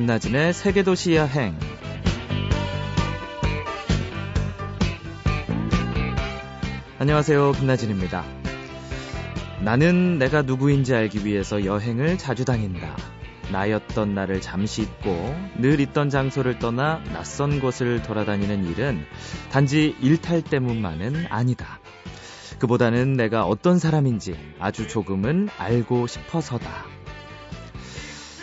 김나진의 0.00 0.54
세계도시 0.54 1.14
여행. 1.16 1.54
안녕하세요. 6.98 7.52
김나진입니다. 7.52 8.24
나는 9.62 10.18
내가 10.18 10.40
누구인지 10.40 10.94
알기 10.94 11.26
위해서 11.26 11.66
여행을 11.66 12.16
자주 12.16 12.46
다닌다. 12.46 12.96
나였던 13.52 14.14
나를 14.14 14.40
잠시 14.40 14.80
잊고 14.84 15.36
늘 15.58 15.80
있던 15.80 16.08
장소를 16.08 16.58
떠나 16.58 17.04
낯선 17.12 17.60
곳을 17.60 18.02
돌아다니는 18.02 18.70
일은 18.70 19.04
단지 19.52 19.94
일탈 20.00 20.40
때문만은 20.40 21.26
아니다. 21.28 21.78
그보다는 22.58 23.18
내가 23.18 23.44
어떤 23.44 23.78
사람인지 23.78 24.34
아주 24.60 24.88
조금은 24.88 25.50
알고 25.58 26.06
싶어서다. 26.06 26.89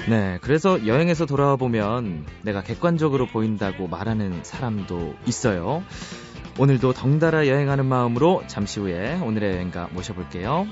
네, 0.08 0.40
그래서 0.42 0.88
여행에서 0.88 1.26
돌아와 1.26 1.58
보면 1.58 2.26
내가 2.42 2.64
객관적으로 2.64 3.26
보인다고 3.26 3.90
말하는 3.90 4.42
사람도 4.42 5.16
있어요. 5.26 5.84
오늘도 6.58 6.94
덩달아 6.94 7.48
여행하는 7.48 7.86
마음으로 7.86 8.44
잠시 8.48 8.80
후에 8.80 9.20
오늘의 9.20 9.56
여행가 9.56 9.90
모셔볼게요. 9.92 10.66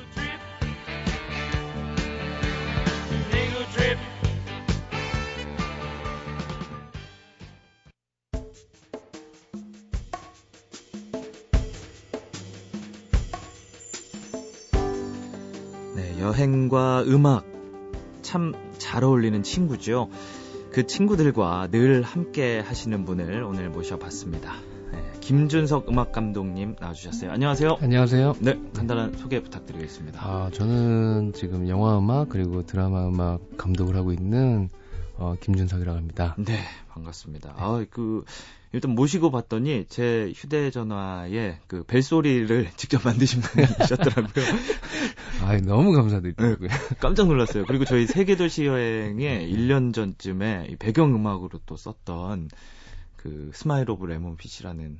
네, 15.97 16.21
여행과 16.21 17.03
음악 17.07 17.54
참 18.25 18.53
잘 18.77 19.03
어울리는 19.03 19.41
친구죠. 19.43 20.09
그 20.71 20.85
친구들과 20.85 21.69
늘 21.71 22.01
함께 22.01 22.59
하시는 22.59 23.05
분을 23.05 23.43
오늘 23.43 23.69
모셔봤습니다. 23.69 24.53
네, 24.91 25.03
김준석 25.21 25.89
음악 25.89 26.11
감독님 26.11 26.75
나와주셨어요. 26.79 27.31
안녕하세요. 27.31 27.77
안녕하세요. 27.81 28.35
네, 28.39 28.59
간단한 28.75 29.13
소개 29.17 29.41
부탁드리겠습니다. 29.41 30.19
아, 30.21 30.49
저는 30.53 31.33
지금 31.33 31.69
영화 31.69 31.97
음악 31.97 32.29
그리고 32.29 32.65
드라마 32.65 33.07
음악 33.07 33.39
감독을 33.57 33.95
하고 33.95 34.11
있는 34.11 34.69
어, 35.17 35.35
김준석이라고 35.39 35.97
합니다. 35.97 36.35
네, 36.37 36.59
반갑습니다. 36.89 37.49
네. 37.49 37.55
아, 37.57 37.85
그 37.89 38.25
일단 38.73 38.91
모시고 38.91 39.31
봤더니 39.31 39.85
제 39.87 40.33
휴대전화에 40.35 41.59
그 41.67 41.83
벨소리를 41.83 42.69
직접 42.75 43.05
만드신 43.05 43.39
분이 43.41 43.65
계셨더라고요. 43.77 44.45
아, 45.45 45.55
너무 45.61 45.91
감사드리고요. 45.91 46.57
네, 46.57 46.67
깜짝 46.99 47.27
놀랐어요. 47.27 47.65
그리고 47.67 47.85
저희 47.85 48.07
세계 48.07 48.35
도시 48.35 48.65
여행에 48.65 49.47
1년 49.47 49.93
전쯤에 49.93 50.77
배경 50.79 51.13
음악으로 51.13 51.59
또 51.67 51.77
썼던 51.77 52.49
그 53.15 53.51
Smile 53.53 53.91
of 53.91 54.07
Lemon 54.07 54.37
Fish라는 54.37 54.97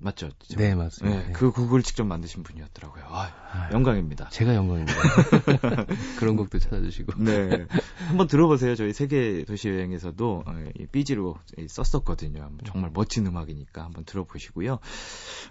맞죠? 0.00 0.28
지금? 0.38 0.62
네, 0.62 0.74
맞습니다. 0.74 1.26
네, 1.26 1.32
그 1.32 1.50
곡을 1.50 1.82
직접 1.82 2.04
만드신 2.04 2.44
분이었더라고요. 2.44 3.04
아, 3.08 3.32
아, 3.52 3.70
영광입니다. 3.72 4.28
제가 4.30 4.54
영광입니다. 4.54 4.94
그런 6.18 6.36
곡도 6.36 6.60
찾아주시고. 6.60 7.24
네. 7.24 7.66
한번 8.06 8.28
들어보세요. 8.28 8.76
저희 8.76 8.92
세계 8.92 9.44
도시 9.44 9.68
여행에서도 9.68 10.44
어, 10.46 10.64
이 10.78 10.86
BG로 10.86 11.36
썼었거든요. 11.68 12.48
정말 12.64 12.90
멋진 12.94 13.26
음악이니까 13.26 13.82
한번 13.82 14.04
들어보시고요. 14.04 14.78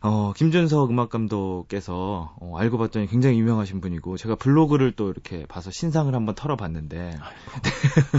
어, 0.01 0.33
김준석 0.33 0.91
음악 0.91 1.09
감독께서 1.09 2.35
어, 2.39 2.57
알고 2.57 2.77
봤더니 2.77 3.07
굉장히 3.07 3.39
유명하신 3.39 3.81
분이고 3.81 4.15
제가 4.15 4.35
블로그를 4.35 4.93
또 4.93 5.09
이렇게 5.09 5.45
봐서 5.45 5.71
신상을 5.71 6.13
한번 6.13 6.35
털어봤는데 6.35 7.17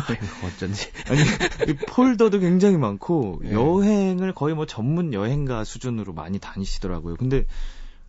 아이고, 0.08 0.26
어쩐지 0.46 0.90
아니 1.08 1.76
폴더도 1.86 2.38
굉장히 2.40 2.76
많고 2.76 3.40
네. 3.42 3.52
여행을 3.52 4.34
거의 4.34 4.54
뭐 4.54 4.66
전문 4.66 5.14
여행가 5.14 5.64
수준으로 5.64 6.12
많이 6.18 6.38
다니시더라고요. 6.38 7.16
근데 7.16 7.46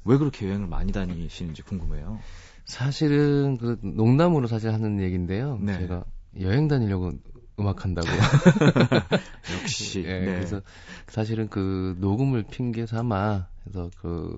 왜 0.04 0.18
그렇게 0.18 0.48
여행을 0.48 0.68
많이 0.68 0.92
다니시는지 0.92 1.62
궁금해요. 1.62 2.20
사실은 2.66 3.58
그 3.58 3.78
농담으로 3.82 4.48
사실 4.48 4.74
하는 4.74 5.00
얘기인데요. 5.00 5.58
네. 5.62 5.78
제가 5.80 6.04
여행 6.40 6.68
다니려고 6.68 7.12
음악 7.60 7.84
한다고. 7.84 8.08
역시. 9.54 10.04
네, 10.04 10.20
네. 10.26 10.26
그래서 10.26 10.62
사실은 11.08 11.48
그 11.50 11.96
녹음을 12.00 12.44
핑계 12.44 12.86
삼아 12.86 13.48
그래서 13.64 13.90
그 14.02 14.38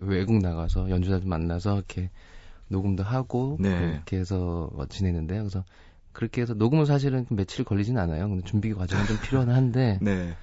외국 0.00 0.38
나가서 0.38 0.90
연주자들 0.90 1.26
만나서 1.26 1.76
이렇게 1.76 2.10
녹음도 2.68 3.02
하고 3.02 3.56
네. 3.58 3.70
그렇게 3.70 4.18
해서 4.18 4.70
지내는데요. 4.88 5.40
그래서 5.40 5.64
그렇게 6.12 6.42
해서 6.42 6.54
녹음은 6.54 6.84
사실은 6.84 7.26
며칠 7.30 7.64
걸리진 7.64 7.96
않아요. 7.96 8.28
근데 8.28 8.44
준비 8.44 8.74
과정은 8.74 9.06
좀 9.06 9.18
필요는 9.22 9.54
한데 9.54 9.98
네. 10.02 10.34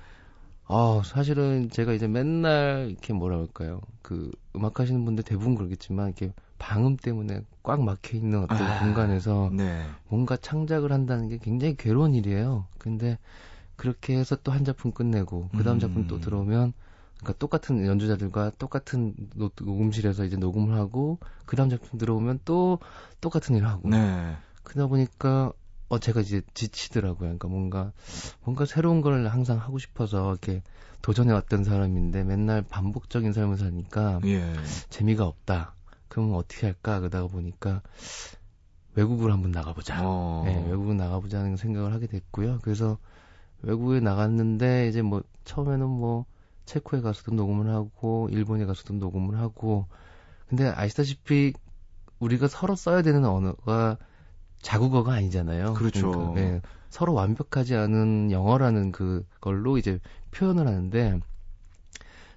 아, 0.68 1.02
사실은 1.06 1.70
제가 1.70 1.94
이제 1.94 2.08
맨날 2.08 2.88
이렇게 2.90 3.14
뭐라 3.14 3.38
그럴까요? 3.38 3.82
그 4.02 4.32
음악 4.56 4.80
하시는 4.80 5.04
분들 5.06 5.24
대부분 5.24 5.56
그러겠지만 5.56 6.08
이렇게 6.08 6.34
방음 6.58 6.98
때문에 6.98 7.42
꽉 7.64 7.84
막혀 7.84 8.18
있는 8.18 8.44
어떤 8.44 8.58
아, 8.62 8.80
공간에서 8.80 9.52
네. 9.54 9.86
뭔가 10.08 10.38
창작을 10.38 10.92
한다는 10.92 11.28
게 11.30 11.38
굉장히 11.38 11.76
괴로운 11.76 12.14
일이에요. 12.16 12.66
근데 12.80 13.20
그렇게 13.76 14.18
해서 14.18 14.36
또 14.38 14.52
한 14.52 14.64
작품 14.64 14.92
끝내고 14.92 15.50
그 15.56 15.64
다음 15.64 15.78
음. 15.78 15.80
작품 15.80 16.08
또 16.08 16.20
들어오면 16.20 16.74
그러니까 17.20 17.34
똑같은 17.40 17.86
연주자들과 17.86 18.52
똑같은 18.58 19.14
녹음실에서 19.36 20.24
이제 20.26 20.38
녹음을 20.38 20.76
하고 20.78 21.20
그 21.46 21.56
다음 21.56 21.70
작품 21.70 22.00
들어오면 22.00 22.40
또 22.46 22.80
똑같은 23.22 23.56
일을 23.56 23.68
하고 23.68 23.90
네. 23.90 24.36
그러다 24.64 24.88
보니까 24.88 25.52
어 25.88 26.00
제가 26.00 26.22
이제 26.22 26.42
지치더라고요. 26.54 27.20
그러니까 27.20 27.48
뭔가 27.48 27.92
뭔가 28.42 28.66
새로운 28.66 29.02
걸 29.02 29.28
항상 29.28 29.60
하고 29.60 29.78
싶어서 29.78 30.32
이렇게 30.32 30.64
도전해 31.02 31.34
왔던 31.34 31.64
사람인데 31.64 32.24
맨날 32.24 32.64
반복적인 32.64 33.34
삶을 33.34 33.58
사니까 33.58 34.20
예. 34.26 34.54
재미가 34.90 35.26
없다. 35.26 35.76
그러면 36.08 36.36
어떻게 36.36 36.66
할까? 36.66 37.00
그러다가 37.00 37.28
보니까 37.28 37.82
외국으로 38.96 39.34
한번 39.34 39.52
나가보자. 39.52 40.00
어. 40.04 40.44
네, 40.46 40.56
외국으로 40.70 40.96
나가보자는 40.96 41.58
생각을 41.58 41.94
하게 41.94 42.08
됐고요. 42.08 42.60
그래서 42.64 42.98
외국에 43.62 44.00
나갔는데 44.00 44.88
이제 44.88 45.02
뭐 45.02 45.22
처음에는 45.44 45.88
뭐 45.88 46.26
체코에 46.66 47.02
가서도 47.02 47.36
녹음을 47.36 47.70
하고 47.70 48.28
일본에 48.32 48.66
가서도 48.66 48.96
녹음을 48.96 49.38
하고 49.38 49.86
근데 50.48 50.68
아시다시피 50.68 51.54
우리가 52.20 52.48
서로 52.48 52.76
써야 52.76 53.02
되는 53.02 53.26
언어가 53.26 53.98
자국어가 54.66 55.14
아니잖아요. 55.14 55.76
그렇죠. 55.76 56.12
그러니까, 56.12 56.42
네, 56.42 56.62
서로 56.90 57.14
완벽하지 57.14 57.76
않은 57.76 58.32
영어라는 58.32 58.92
그걸로 58.92 59.78
이제 59.78 60.00
표현을 60.32 60.68
하는데 60.68 61.20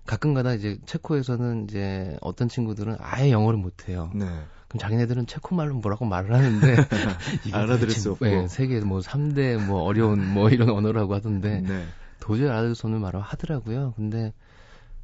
가끔가다 0.05 0.53
이제 0.53 0.79
체코에서는 0.85 1.65
이제 1.65 2.19
어떤 2.21 2.51
친구들은 2.51 2.99
아예 3.01 3.31
영어를 3.31 3.59
못해요. 3.59 4.11
네. 4.15 4.27
그럼 4.69 4.79
자기네들은 4.79 5.27
체코 5.27 5.55
말로 5.55 5.77
뭐라고 5.77 6.05
말을 6.05 6.35
하는데 6.35 6.77
알아들을 7.51 7.91
수 7.93 8.13
없고 8.13 8.27
네, 8.27 8.47
세계 8.47 8.81
뭐 8.81 9.01
3대 9.01 9.65
뭐 9.65 9.83
어려운 9.85 10.23
뭐 10.35 10.51
이런 10.51 10.69
언어라고 10.69 11.15
하던데 11.15 11.63
네. 11.63 11.87
도저히 12.21 12.51
알아들을 12.51 12.75
수 12.75 12.87
없는 12.87 13.01
말을 13.01 13.21
하더라고요. 13.21 13.95
근데 13.97 14.35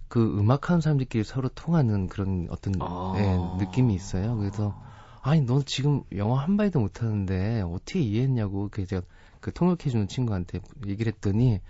그 0.08 0.22
음악하는 0.38 0.82
사람들끼리 0.82 1.24
서로 1.24 1.48
통하는 1.48 2.06
그런 2.06 2.48
어떤 2.50 2.74
아~ 2.80 3.14
네, 3.16 3.64
느낌이 3.64 3.94
있어요. 3.94 4.36
그래서 4.36 4.78
아니 5.24 5.40
넌 5.40 5.64
지금 5.64 6.02
영어 6.14 6.34
한 6.34 6.54
마디도 6.54 6.80
못하는데 6.80 7.62
어떻게 7.62 7.98
이해했냐고 7.98 8.68
그 8.70 8.84
제가 8.86 9.00
그 9.40 9.54
통역해주는 9.54 10.06
친구한테 10.06 10.60
얘기를 10.86 11.10
했더니 11.14 11.60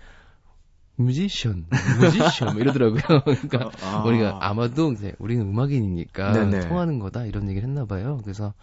뮤지션, 0.97 1.65
뮤지션 1.97 2.51
뭐 2.51 2.61
이러더라고요. 2.61 3.01
그러니까 3.23 3.71
아. 3.81 4.03
우리가 4.05 4.39
아마도 4.41 4.91
이제 4.91 5.13
우리는 5.19 5.45
음악인이니까 5.47 6.33
네네. 6.33 6.67
통하는 6.67 6.99
거다 6.99 7.25
이런 7.25 7.47
얘기를 7.47 7.67
했나 7.67 7.85
봐요. 7.85 8.19
그래서 8.23 8.53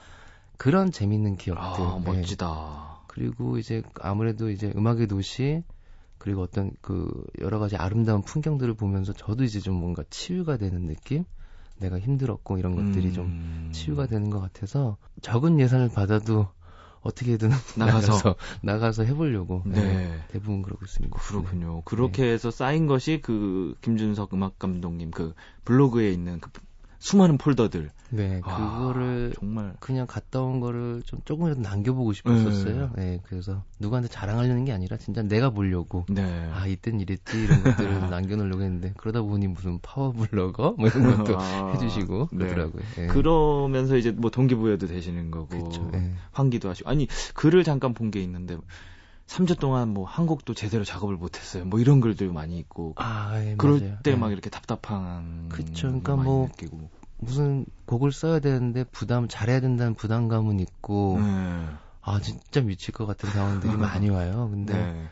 그런 0.59 0.91
재밌는 0.91 1.37
기억들. 1.37 1.65
아, 1.65 1.99
네. 2.05 2.13
멋지다. 2.13 3.01
그리고 3.07 3.57
이제 3.57 3.83
아무래도 3.99 4.51
이제 4.51 4.75
음악의 4.77 5.07
도시 5.07 5.63
그리고 6.19 6.43
어떤 6.43 6.71
그 6.83 7.11
여러 7.41 7.59
가지 7.59 7.77
아름다운 7.77 8.21
풍경들을 8.21 8.75
보면서 8.75 9.15
저도 9.15 9.43
이제 9.45 9.59
좀 9.59 9.75
뭔가 9.75 10.05
치유가 10.11 10.59
되는 10.59 10.87
느낌? 10.87 11.25
내가 11.83 11.99
힘들었고 11.99 12.59
이런 12.59 12.75
것들이 12.75 13.09
음... 13.09 13.13
좀 13.13 13.69
치유가 13.73 14.07
되는 14.07 14.31
것 14.31 14.41
같아서 14.41 14.97
적은 15.21 15.61
예산을 15.61 15.91
받아도 15.91 16.49
어떻게든 17.03 17.51
나가서 17.77 18.13
나가서, 18.13 18.37
나가서 18.63 19.05
해보려고 19.05 19.63
네. 19.67 19.81
네. 19.81 20.25
대부분 20.29 20.63
그러고 20.63 20.85
있습니다. 20.85 21.19
그렇군요. 21.19 21.75
네. 21.77 21.83
그렇게 21.85 22.25
해서 22.31 22.51
쌓인 22.51 22.87
것이 22.87 23.21
그 23.21 23.75
김준석 23.83 24.35
음악 24.35 24.59
감독님 24.59 25.11
그 25.11 25.35
블로그에 25.65 26.11
있는 26.11 26.41
그 26.41 26.51
수많은 27.03 27.37
폴더들. 27.37 27.91
네, 28.11 28.41
아, 28.45 28.77
그거를 28.79 29.33
정말 29.37 29.75
그냥 29.81 30.07
갔다 30.07 30.41
온 30.41 30.61
거를 30.61 31.03
좀 31.05 31.21
조금이라도 31.25 31.61
남겨보고 31.61 32.13
싶었었어요. 32.13 32.91
네. 32.95 33.03
네. 33.03 33.21
그래서 33.25 33.65
누구한테 33.81 34.09
자랑하려는 34.09 34.65
게 34.65 34.73
아니라 34.73 34.97
진짜 34.99 35.21
내가 35.23 35.51
보려고. 35.51 36.05
네. 36.09 36.23
아 36.55 36.67
이땐 36.69 37.01
이랬지 37.01 37.43
이런 37.43 37.65
것들을 37.65 38.09
남겨놓으려고 38.11 38.63
했는데 38.63 38.93
그러다 38.99 39.23
보니 39.23 39.49
무슨 39.49 39.81
파워블로거 39.81 40.77
뭐 40.79 40.87
이런 40.89 41.17
것도 41.17 41.35
아, 41.41 41.73
해주시고 41.75 42.29
네. 42.33 42.39
그러더라고요. 42.39 42.83
네. 42.97 43.07
그러면서 43.09 43.97
이제 43.97 44.13
뭐 44.13 44.31
동기부여도 44.31 44.87
되시는 44.87 45.33
거고 45.33 45.49
그쵸, 45.71 45.89
네. 45.93 46.13
환기도 46.31 46.69
하시고 46.71 46.89
아니 46.89 47.09
글을 47.35 47.65
잠깐 47.65 47.95
본 47.95 48.13
게 48.13 48.21
있는데 48.23 48.59
3주 49.33 49.59
동안 49.59 49.89
뭐 49.89 50.05
한 50.05 50.27
곡도 50.27 50.53
제대로 50.53 50.85
작업을 50.85 51.17
못 51.17 51.39
했어요. 51.39 51.65
뭐 51.65 51.81
이런 51.81 52.01
글들 52.01 52.31
많이 52.33 52.59
있고. 52.59 52.93
아, 52.97 53.33
예, 53.43 53.55
그럴 53.57 53.99
때막 54.03 54.29
네. 54.29 54.33
이렇게 54.33 54.51
답답한. 54.51 55.49
그쵸. 55.49 55.89
그러니까 55.89 56.17
뭐 56.17 56.49
느끼고. 56.49 56.91
무슨 57.19 57.65
곡을 57.87 58.13
써야 58.13 58.41
되는데 58.41 58.85
부담 58.85 59.29
잘해야 59.29 59.61
된다는 59.61 59.95
부담감은 59.95 60.61
있고. 60.61 61.19
네. 61.19 61.67
아 62.03 62.21
진짜 62.21 62.61
미칠 62.61 62.93
것 62.93 63.07
같은 63.07 63.31
상황들이 63.31 63.73
많이 63.79 64.11
와요. 64.11 64.49
근데 64.51 64.75
네. 64.75 65.07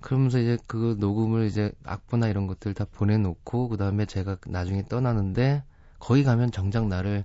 그러면서 0.00 0.38
이제 0.38 0.56
그 0.66 0.96
녹음을 0.98 1.46
이제 1.46 1.72
악보나 1.84 2.28
이런 2.28 2.46
것들 2.46 2.72
다 2.72 2.86
보내놓고 2.90 3.68
그 3.68 3.76
다음에 3.76 4.06
제가 4.06 4.38
나중에 4.46 4.86
떠나는데 4.88 5.64
거기 5.98 6.24
가면 6.24 6.50
정작 6.50 6.86
나를 6.86 7.24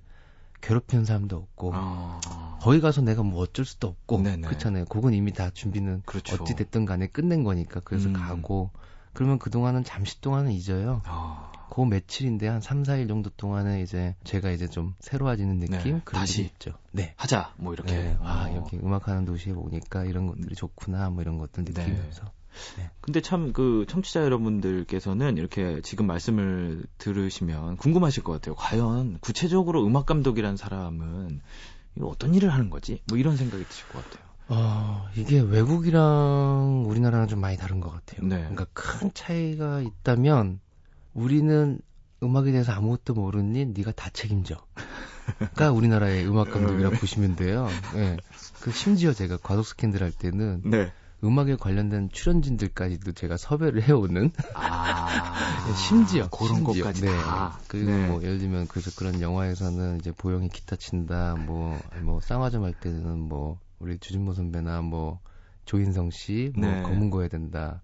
괴롭히는 0.62 1.06
사람도 1.06 1.36
없고 1.36 1.72
아... 1.74 2.57
거기 2.62 2.81
가서 2.81 3.02
내가 3.02 3.24
뭐 3.24 3.42
어쩔 3.42 3.66
수도 3.66 3.88
없고 3.88 4.22
네네. 4.22 4.48
그렇잖아요. 4.48 4.86
곡은 4.86 5.13
이미 5.13 5.31
다 5.31 5.50
준비는 5.50 6.04
그렇죠. 6.06 6.36
어찌 6.42 6.56
됐든 6.56 6.86
간에 6.86 7.07
끝낸 7.07 7.44
거니까 7.44 7.81
그래서 7.81 8.10
음... 8.10 8.13
가고 8.13 8.72
그러면 9.13 9.40
그 9.40 9.50
동안은 9.50 9.84
잠시 9.84 10.19
동안은 10.22 10.52
잊어요. 10.52 11.02
아... 11.06 11.52
그 11.69 11.81
며칠인데 11.81 12.48
한 12.48 12.62
3, 12.62 12.84
4일 12.84 13.07
정도 13.07 13.30
동안에 13.30 13.81
이제 13.81 14.16
제가 14.24 14.52
이제 14.52 14.68
좀 14.68 14.96
새로워지는 15.00 15.60
느낌? 15.60 15.96
네, 15.96 16.02
다시 16.06 16.44
있죠. 16.44 16.74
네. 16.92 17.13
하자. 17.18 17.54
뭐 17.58 17.74
이렇게. 17.74 17.96
네. 17.96 18.18
아, 18.22 18.48
어. 18.50 18.56
여기 18.56 18.78
음악하는 18.78 19.25
도시에 19.25 19.51
오니까 19.51 20.06
이런 20.06 20.28
것들이 20.28 20.56
좋구나. 20.56 21.10
뭐 21.10 21.22
이런 21.22 21.38
것들 21.38 21.66
네. 21.66 21.74
느끼면서. 21.74 22.24
네. 22.24 22.30
네. 22.78 22.90
근데 23.02 23.22
참 23.22 23.54
그 23.54 23.86
청취자 23.88 24.24
여러분들께서는 24.24 25.38
이렇게 25.38 25.80
지금 25.81 26.07
말씀을 26.07 26.84
들으시면 26.98 27.78
궁금하실 27.78 28.24
것 28.24 28.34
같아요. 28.34 28.56
과연 28.56 29.19
구체적으로 29.19 29.86
음악 29.86 30.06
감독이란 30.06 30.57
사람은 30.57 31.42
어떤 32.02 32.34
일을 32.34 32.50
하는 32.54 32.69
거지? 32.69 33.02
뭐 33.07 33.18
이런 33.18 33.38
생각이 33.38 33.66
드실 33.66 33.88
것 33.88 34.04
같아요. 34.04 34.25
어, 34.48 35.07
이게 35.16 35.40
외국이랑 35.40 36.84
우리나라랑 36.88 37.28
좀 37.28 37.40
많이 37.40 37.57
다른 37.57 37.80
것 37.80 37.92
같아요. 37.92 38.28
네. 38.28 38.40
그러니까 38.42 38.66
큰 38.74 39.12
차이가 39.13 39.81
있다면 39.81 40.60
우리는 41.13 41.80
음악에 42.22 42.51
대해서 42.51 42.72
아무것도 42.74 43.13
모르니 43.13 43.66
네가 43.68 43.92
다 43.94 44.10
책임져. 44.12 44.58
가 45.56 45.72
우리나라의 45.74 46.28
음악 46.28 46.51
감독이라 46.51 46.92
고 46.92 46.96
보시면 46.98 47.36
돼요. 47.36 47.68
네. 47.94 48.18
그 48.62 48.72
심지어 48.72 49.13
제가 49.13 49.38
과속 49.38 49.66
스캔들 49.66 50.01
할 50.04 50.12
때는 50.12 50.62
네. 50.66 50.92
음악에 51.25 51.56
관련된 51.56 52.10
출연진들까지도 52.12 53.13
제가 53.13 53.38
섭외를 53.38 53.83
해오는 53.83 54.31
아, 54.54 55.07
네, 55.68 55.74
심지어 55.75 56.30
그런 56.30 56.57
심지어, 56.57 56.83
것까지 56.83 57.01
네. 57.01 57.18
다. 57.18 57.60
그리고 57.68 57.92
네. 57.92 58.07
뭐 58.07 58.22
예를 58.22 58.38
들면 58.38 58.68
그래서 58.68 58.92
그런 58.95 59.22
영화에서는 59.22 59.98
이제 60.00 60.12
보영이 60.12 60.50
기타 60.50 60.75
친다 60.75 61.36
뭐뭐 61.36 61.80
뭐 62.04 62.19
쌍화점 62.22 62.63
할 62.63 62.74
때는 62.74 63.19
뭐 63.19 63.60
우리 63.80 63.98
주진모 63.98 64.33
선배나 64.33 64.81
뭐 64.81 65.19
조인성 65.66 66.12
씨뭐 66.12 66.51
네. 66.57 66.81
검은 66.83 67.10
거해야 67.10 67.27
된다. 67.27 67.81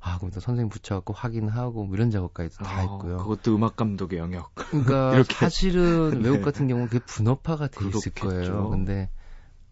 아, 0.00 0.16
그럼 0.18 0.30
또 0.30 0.40
선생님 0.40 0.70
붙여갖고 0.70 1.12
확인하고 1.12 1.84
뭐 1.84 1.94
이런 1.96 2.10
작업까지 2.10 2.56
다 2.56 2.64
아, 2.66 2.80
했고요. 2.80 3.16
그것도 3.18 3.56
음악 3.56 3.76
감독의 3.76 4.18
영역. 4.18 4.54
그러니까. 4.54 5.22
사실은 5.34 6.22
외국 6.22 6.42
같은 6.42 6.68
경우는 6.68 6.88
그게 6.88 7.04
분업화가 7.04 7.68
돼 7.68 7.76
그렇겠죠. 7.76 7.98
있을 7.98 8.12
거예요. 8.12 8.70
근데 8.70 9.10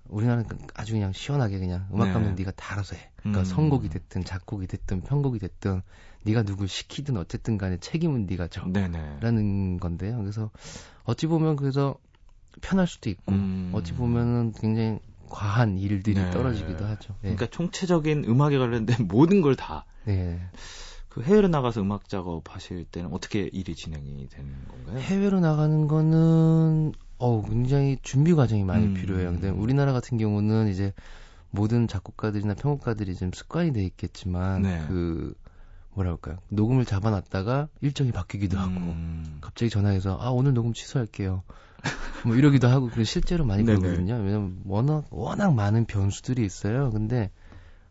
우리나라는 0.09 0.47
아주 0.75 0.93
그냥 0.93 1.13
시원하게 1.13 1.59
그냥 1.59 1.87
음악 1.93 2.13
감독 2.13 2.31
네. 2.31 2.35
네가 2.39 2.53
다 2.53 2.75
알아서 2.75 2.97
해. 2.97 3.11
그러니까 3.17 3.41
음. 3.41 3.45
선곡이 3.45 3.89
됐든 3.89 4.25
작곡이 4.25 4.67
됐든 4.67 5.03
편곡이 5.03 5.39
됐든 5.39 5.83
네가 6.25 6.43
누굴 6.43 6.69
시키든 6.69 7.17
어쨌든 7.17 7.59
간에 7.59 7.79
책임은 7.79 8.27
네가 8.27 8.49
져. 8.49 8.63
라는 9.21 9.79
건데요. 9.79 10.19
그래서 10.19 10.51
어찌 11.05 11.27
보면 11.27 11.57
그래서 11.57 11.97
편할 12.61 12.87
수도 12.87 13.11
있고 13.11 13.33
음. 13.33 13.71
어찌 13.73 13.93
보면은 13.95 14.53
굉장히 14.53 14.99
과한 15.29 15.79
일들이 15.79 16.15
네. 16.17 16.31
떨어지기도 16.31 16.85
하죠. 16.85 17.15
네. 17.15 17.35
그러니까 17.35 17.47
총체적인 17.47 18.25
음악에 18.27 18.59
관련된 18.59 19.07
모든 19.09 19.41
걸 19.43 19.57
다. 19.57 19.85
네. 20.05 20.41
그 21.09 21.23
해외로 21.23 21.49
나가서 21.49 21.81
음악 21.81 22.09
작업 22.09 22.55
하실 22.55 22.85
때는 22.85 23.13
어떻게 23.13 23.49
일이 23.53 23.75
진행이 23.75 24.29
되는 24.29 24.53
건가요? 24.69 24.99
해외로 24.99 25.41
나가는 25.41 25.89
거는 25.89 26.93
어 27.19 27.43
굉장히 27.43 27.99
준비 28.03 28.35
과정이 28.35 28.65
많이 28.65 28.87
음. 28.87 28.95
필요해요. 28.95 29.31
근데 29.31 29.49
우리나라 29.49 29.93
같은 29.93 30.19
경우는 30.19 30.69
이제 30.69 30.93
모든 31.51 31.89
작곡가들이나 31.89 32.55
편곡가들이 32.55 33.15
좀 33.17 33.31
습관이 33.33 33.73
돼 33.73 33.85
있겠지만 33.85 34.63
네. 34.63 34.85
그 34.89 35.35
뭐라 35.95 36.11
할까요? 36.11 36.37
녹음을 36.51 36.85
잡아놨다가 36.85 37.69
일정이 37.81 38.13
바뀌기도 38.13 38.59
하고 38.59 38.73
음. 38.73 39.39
갑자기 39.41 39.71
전화해서 39.71 40.19
아 40.21 40.29
오늘 40.29 40.53
녹음 40.53 40.75
취소할게요. 40.75 41.43
뭐 42.25 42.37
이러기도 42.37 42.69
하고 42.69 42.91
그 42.91 43.05
실제로 43.05 43.45
많이 43.45 43.65
그러거든요. 43.65 44.15
왜냐면 44.15 44.61
워낙 44.65 45.07
워낙 45.11 45.55
많은 45.55 45.87
변수들이 45.87 46.45
있어요. 46.45 46.91
근데 46.91 47.31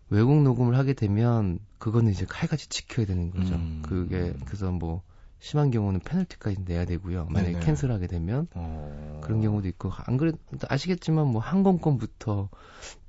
외국 0.10 0.44
녹음을 0.44 0.78
하게 0.78 0.94
되면 0.94 1.60
그거는 1.80 2.12
이제 2.12 2.26
칼같이 2.26 2.70
지켜야 2.70 3.08
되는 3.08 3.32
거죠. 3.32 3.56
음. 3.56 3.82
그게 3.84 4.34
그래서 4.46 4.72
뭐 4.72 5.02
심한 5.46 5.70
경우는 5.70 6.00
페널티까지 6.00 6.64
내야 6.66 6.86
되고요. 6.86 7.28
만약에 7.30 7.52
네네. 7.52 7.64
캔슬하게 7.64 8.08
되면 8.08 8.48
어... 8.56 9.22
그런 9.24 9.42
경우도 9.42 9.68
있고 9.68 9.92
안 9.96 10.18
그래도 10.18 10.40
아시겠지만 10.68 11.28
뭐 11.28 11.40
항공권부터 11.40 12.50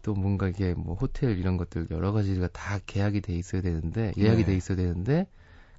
또 0.03 0.15
뭔가 0.15 0.47
이게 0.47 0.75
뭐 0.75 0.97
호텔 0.97 1.39
이런 1.39 1.57
것들 1.57 1.87
여러 1.91 2.13
가지가 2.13 2.49
다 2.49 2.79
계약이 2.85 3.23
돼 3.23 3.33
있어야 3.33 3.63
되는데 3.63 4.13
예약이 4.19 4.43
네. 4.43 4.45
돼 4.45 4.55
있어야 4.55 4.77
되는데 4.77 5.27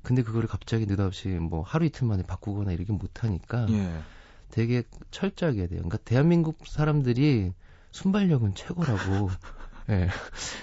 근데 0.02 0.24
그거를 0.24 0.50
갑자기 0.50 0.88
느닷없이 0.88 1.28
뭐 1.28 1.62
하루 1.62 1.86
이틀 1.86 2.08
만에 2.08 2.24
바꾸거나 2.24 2.72
이렇게 2.72 2.92
못 2.92 3.24
하니까 3.24 3.68
예. 3.70 4.00
되게 4.50 4.82
철저하게 5.12 5.68
돼요. 5.68 5.82
그러니까 5.82 5.98
대한민국 5.98 6.66
사람들이 6.66 7.54
순발력은 7.92 8.56
최고라고 8.56 9.30
예. 9.90 9.96
네. 9.96 10.08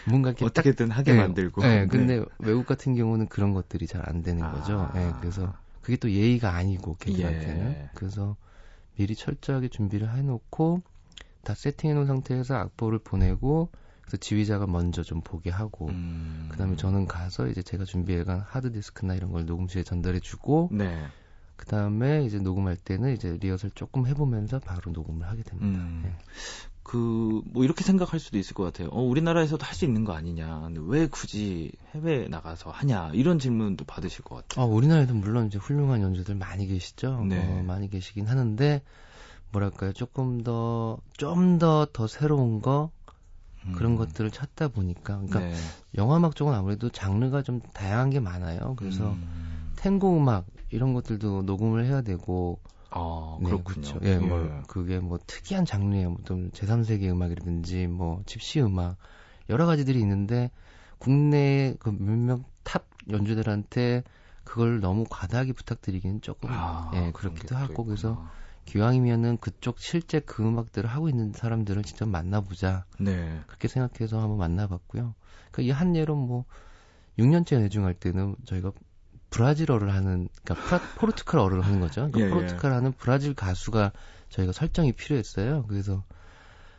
뭔가 0.09 0.31
이렇게 0.31 0.45
어떻게든 0.45 0.89
딱, 0.89 0.99
하게 0.99 1.13
네. 1.13 1.19
만들고. 1.19 1.63
네. 1.63 1.83
네. 1.83 1.87
근데 1.87 2.25
외국 2.41 2.67
같은 2.67 2.97
경우는 2.97 3.29
그런 3.29 3.55
것들이 3.55 3.87
잘 3.87 4.03
안 4.07 4.23
되는 4.23 4.43
거죠. 4.51 4.91
예. 4.97 4.99
네. 4.99 5.13
그래서 5.21 5.55
그게 5.85 5.99
또 5.99 6.11
예의가 6.11 6.55
아니고 6.55 6.97
걔들한테는 6.99 7.71
예. 7.73 7.91
그래서 7.95 8.37
미리 8.97 9.15
철저하게 9.15 9.69
준비를 9.69 10.17
해놓고 10.17 10.81
다 11.43 11.55
세팅해놓은 11.55 12.07
상태에서 12.07 12.55
악보를 12.55 13.01
보내고 13.01 13.69
그래서 14.01 14.17
지휘자가 14.17 14.67
먼저 14.67 15.03
좀 15.03 15.21
보게 15.21 15.51
하고 15.51 15.89
음. 15.89 16.49
그다음에 16.51 16.77
저는 16.77 17.07
가서 17.07 17.49
이제 17.49 17.63
제가 17.63 17.85
준비해간 17.85 18.41
하드 18.41 18.73
디스크나 18.73 19.15
이런 19.15 19.31
걸 19.31 19.45
녹음실에 19.45 19.83
전달해주고 19.83 20.71
네. 20.73 21.05
그다음에 21.57 22.25
이제 22.25 22.39
녹음할 22.39 22.79
때는 22.79 23.13
이제 23.13 23.37
리허설 23.39 23.71
조금 23.75 24.07
해보면서 24.07 24.61
바로 24.61 24.91
녹음을 24.91 25.29
하게 25.29 25.43
됩니다. 25.43 25.81
음. 25.81 26.01
네. 26.03 26.17
그, 26.85 27.41
뭐, 27.47 27.65
이렇게 27.65 27.83
생각할 27.83 28.21
수도 28.21 28.39
있을 28.39 28.55
것 28.55 28.63
같아요. 28.65 28.89
어, 28.93 29.01
우리나라에서도 29.03 29.65
할 29.65 29.75
수 29.75 29.85
있는 29.87 30.05
거 30.05 30.13
아니냐. 30.13 30.69
왜 30.87 31.07
굳이 31.09 31.73
해외에 31.95 32.29
나가서 32.29 32.71
하냐. 32.71 33.11
이런 33.15 33.39
질문도 33.41 33.85
받으실 33.87 34.23
것 34.23 34.37
같아요. 34.37 34.67
어, 34.67 34.69
우리나라에도 34.69 35.15
물론 35.15 35.47
이제 35.47 35.59
훌륭한 35.59 36.03
연주들 36.03 36.35
많이 36.37 36.67
계시죠. 36.69 37.25
네. 37.29 37.39
어, 37.41 37.63
많이 37.65 37.89
계시긴 37.91 38.27
하는데, 38.27 38.83
뭐랄까요. 39.51 39.93
조금 39.95 40.43
더, 40.45 40.99
좀 41.17 41.59
더 41.59 41.87
더 41.93 42.07
새로운 42.07 42.61
거, 42.61 42.91
그런 43.75 43.93
음. 43.93 43.97
것들을 43.97 44.31
찾다 44.31 44.69
보니까. 44.69 45.17
그러니까, 45.27 45.41
네. 45.41 45.55
영화음악 45.97 46.37
쪽은 46.37 46.53
아무래도 46.53 46.91
장르가 46.91 47.43
좀 47.43 47.61
다양한 47.73 48.11
게 48.11 48.21
많아요. 48.21 48.75
그래서, 48.77 49.13
음. 49.13 49.73
탱고 49.77 50.19
음악, 50.19 50.45
이런 50.71 50.93
것들도 50.93 51.43
녹음을 51.43 51.87
해야 51.87 52.03
되고, 52.03 52.61
아, 52.97 53.39
네, 53.41 53.47
그렇군요. 53.47 53.99
예, 54.03 54.19
뭐, 54.19 54.41
예. 54.45 54.63
그게 54.69 55.01
뭐 55.01 55.19
특이한 55.27 55.65
장르의 55.65 56.07
어떤 56.07 56.51
제3세계 56.53 57.11
음악이라든지 57.11 57.89
뭐 57.89 58.23
집시 58.25 58.61
음악 58.61 58.97
여러 59.51 59.67
가지들이 59.67 59.99
있는데 60.01 60.51
국내 60.99 61.75
그 61.81 61.91
몇몇 61.91 62.41
top 62.63 62.87
연주자들한테 63.11 64.05
그걸 64.45 64.81
너무 64.81 65.05
과다하게 65.11 65.55
부탁드리기는 65.55 66.21
조금 66.21 66.51
아, 66.53 66.93
예, 66.95 67.11
그렇기도 67.13 67.57
하고 67.57 67.85
그래서 67.85 68.29
기왕이면은 68.67 69.39
그쪽 69.39 69.81
실제 69.81 70.21
그 70.21 70.47
음악들을 70.47 70.89
하고 70.89 71.09
있는 71.09 71.33
사람들을 71.33 71.83
직접 71.83 72.09
만나보자. 72.09 72.85
네. 73.01 73.41
그렇게 73.47 73.69
생각해서 73.69 74.21
한번 74.21 74.39
만나봤고요. 74.39 75.15
그러니까 75.51 75.63
이한 75.63 75.97
예로 75.97 76.15
뭐 76.15 76.45
6년째 77.19 77.59
내중할 77.59 77.95
때는 77.95 78.37
저희가 78.45 78.73
브라질어를 79.35 79.93
하는 79.93 80.29
그러니까 80.45 80.81
포르투갈어를 80.95 81.65
하는 81.65 81.81
거죠. 81.81 82.09
그러니까 82.09 82.21
예, 82.21 82.25
예. 82.25 82.31
포르투갈 82.31 82.73
하는 82.73 82.93
브라질 82.93 83.35
가수가 83.35 83.93
저희가 84.29 84.53
설정이 84.53 84.93
필요했어요. 84.93 85.65
그래서 85.67 86.05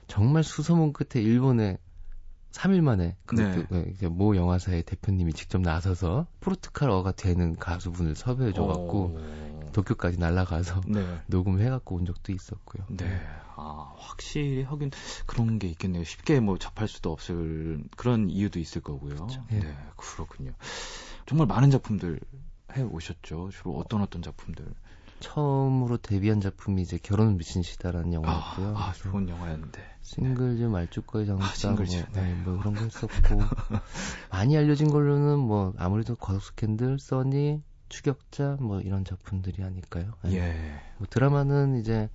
정말 0.07 0.43
수소문 0.43 0.93
끝에 0.93 1.21
일본에 1.21 1.77
3일 2.51 2.81
만에 2.81 3.17
그것도 3.25 3.65
네. 3.69 3.93
네, 3.99 4.07
모 4.07 4.37
영화사의 4.37 4.83
대표님이 4.83 5.33
직접 5.33 5.59
나서서 5.59 6.27
포르투갈어가 6.39 7.11
되는 7.11 7.57
가수분을 7.57 8.15
섭외해 8.15 8.53
줘 8.53 8.65
갖고 8.65 9.19
도쿄까지 9.73 10.17
날아가서 10.17 10.81
네. 10.87 11.19
녹음을 11.27 11.59
해갖고 11.59 11.95
온 11.95 12.05
적도 12.05 12.31
있었고요. 12.31 12.85
네. 12.89 13.21
아, 13.57 13.93
확실히 13.97 14.63
하긴 14.63 14.91
그런 15.25 15.59
게 15.59 15.67
있겠네요. 15.67 16.05
쉽게 16.05 16.39
뭐 16.39 16.57
접할 16.57 16.87
수도 16.87 17.11
없을 17.11 17.83
그런 17.97 18.29
이유도 18.29 18.59
있을 18.59 18.81
거고요. 18.81 19.15
그렇죠. 19.15 19.43
네. 19.49 19.59
네, 19.59 19.75
그렇군요. 19.97 20.53
정말 21.25 21.47
많은 21.47 21.71
작품들 21.71 22.19
해 22.75 22.81
오셨죠. 22.83 23.49
주로 23.51 23.77
어떤 23.77 24.01
어떤 24.01 24.21
작품들? 24.21 24.65
처음으로 25.19 25.97
데뷔한 25.97 26.41
작품이 26.41 26.81
이제 26.81 26.99
결혼 27.01 27.37
미친 27.37 27.63
시다라는 27.63 28.13
영화였고요. 28.13 28.77
아, 28.77 28.89
아 28.89 28.93
좋은 28.93 29.27
영화였는데. 29.29 29.95
싱글즈 30.01 30.63
말죽거리 30.63 31.25
장사 31.25 31.45
아, 31.45 31.47
싱글즈. 31.47 31.95
뭐, 32.13 32.23
네, 32.23 32.33
뭐 32.43 32.59
그런 32.59 32.75
거 32.75 32.83
했었고 32.83 33.09
많이 34.29 34.55
알려진 34.57 34.91
걸로는 34.91 35.39
뭐 35.39 35.73
아무래도 35.77 36.15
거덕 36.15 36.43
스캔들, 36.43 36.99
써니, 36.99 37.63
추격자 37.89 38.57
뭐 38.59 38.81
이런 38.81 39.03
작품들이 39.03 39.63
아닐까요? 39.63 40.13
네. 40.23 40.35
예. 40.35 40.81
뭐 40.97 41.07
드라마는 41.09 41.79
이제 41.79 42.09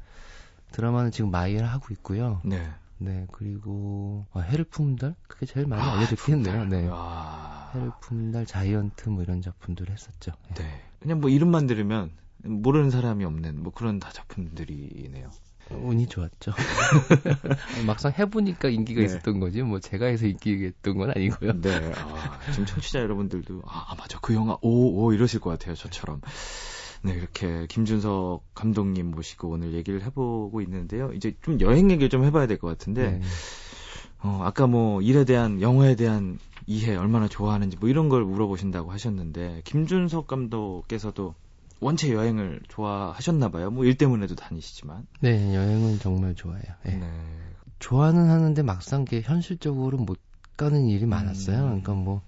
드라마는 0.72 1.10
지금 1.10 1.30
마이를 1.30 1.66
하고 1.66 1.88
있고요. 1.92 2.40
네. 2.44 2.70
네 3.02 3.26
그리고 3.32 4.26
아, 4.32 4.40
해를 4.40 4.64
품은 4.64 4.96
달 4.96 5.14
그게 5.26 5.46
제일 5.46 5.66
많이 5.66 5.82
아, 5.82 5.96
알려졌겠네요. 5.96 6.64
네. 6.66 6.88
아. 6.92 7.70
해를 7.74 7.90
품은 8.02 8.30
달, 8.30 8.44
자이언트 8.46 9.08
뭐 9.08 9.22
이런 9.22 9.40
작품들을 9.40 9.90
했었죠. 9.92 10.32
네. 10.56 10.64
네. 10.64 10.82
그냥 11.00 11.20
뭐 11.20 11.30
이름만 11.30 11.66
들으면 11.66 12.10
모르는 12.44 12.90
사람이 12.90 13.24
없는 13.24 13.62
뭐 13.62 13.72
그런 13.72 13.98
다 13.98 14.10
작품들이네요. 14.12 15.30
운이 15.70 16.08
좋았죠. 16.08 16.52
막상 17.86 18.12
해보니까 18.18 18.68
인기가 18.68 19.00
네. 19.00 19.06
있었던 19.06 19.38
거지, 19.38 19.62
뭐 19.62 19.78
제가 19.78 20.06
해서 20.06 20.26
인기가 20.26 20.66
있던 20.66 20.98
건 20.98 21.10
아니고요. 21.14 21.60
네. 21.60 21.92
아, 21.96 22.40
지금 22.50 22.66
청취자 22.66 22.98
여러분들도 22.98 23.62
아, 23.66 23.86
아, 23.90 23.94
맞아 23.94 24.18
그 24.20 24.34
영화 24.34 24.58
오 24.62 25.04
오 25.04 25.12
이러실 25.12 25.38
것 25.40 25.50
같아요 25.50 25.74
저처럼. 25.76 26.20
네 27.02 27.12
이렇게 27.12 27.66
김준석 27.68 28.54
감독님 28.54 29.10
모시고 29.12 29.48
오늘 29.48 29.72
얘기를 29.74 30.02
해보고 30.04 30.60
있는데요. 30.62 31.12
이제 31.12 31.34
좀 31.42 31.60
여행 31.60 31.90
얘기를 31.90 32.08
좀 32.08 32.24
해봐야 32.24 32.46
될 32.46 32.58
것 32.58 32.68
같은데. 32.68 33.12
네. 33.12 33.20
어, 34.22 34.40
아까 34.42 34.66
뭐 34.66 35.00
일에 35.00 35.24
대한 35.24 35.62
영화에 35.62 35.94
대한 35.96 36.38
이해 36.66 36.94
얼마나 36.94 37.26
좋아하는지 37.26 37.78
뭐 37.78 37.88
이런 37.88 38.08
걸 38.10 38.22
물어보신다고 38.24 38.92
하셨는데 38.92 39.62
김준석 39.64 40.26
감독께서도 40.26 41.34
원체 41.80 42.12
여행을 42.12 42.60
좋아하셨나 42.68 43.48
봐요. 43.50 43.70
뭐 43.70 43.84
일 43.86 43.96
때문에도 43.96 44.34
다니시지만. 44.34 45.06
네, 45.20 45.54
여행은 45.54 45.98
정말 46.00 46.34
좋아해요. 46.34 46.64
네. 46.84 46.96
네. 46.98 47.10
좋아는 47.78 48.28
하는데 48.28 48.62
막상 48.62 49.06
게 49.06 49.22
현실적으로 49.22 49.96
못 49.96 50.18
가는 50.58 50.84
일이 50.86 51.06
많았어요. 51.06 51.56
음. 51.56 51.62
그러니까 51.82 51.94
뭐 51.94 52.20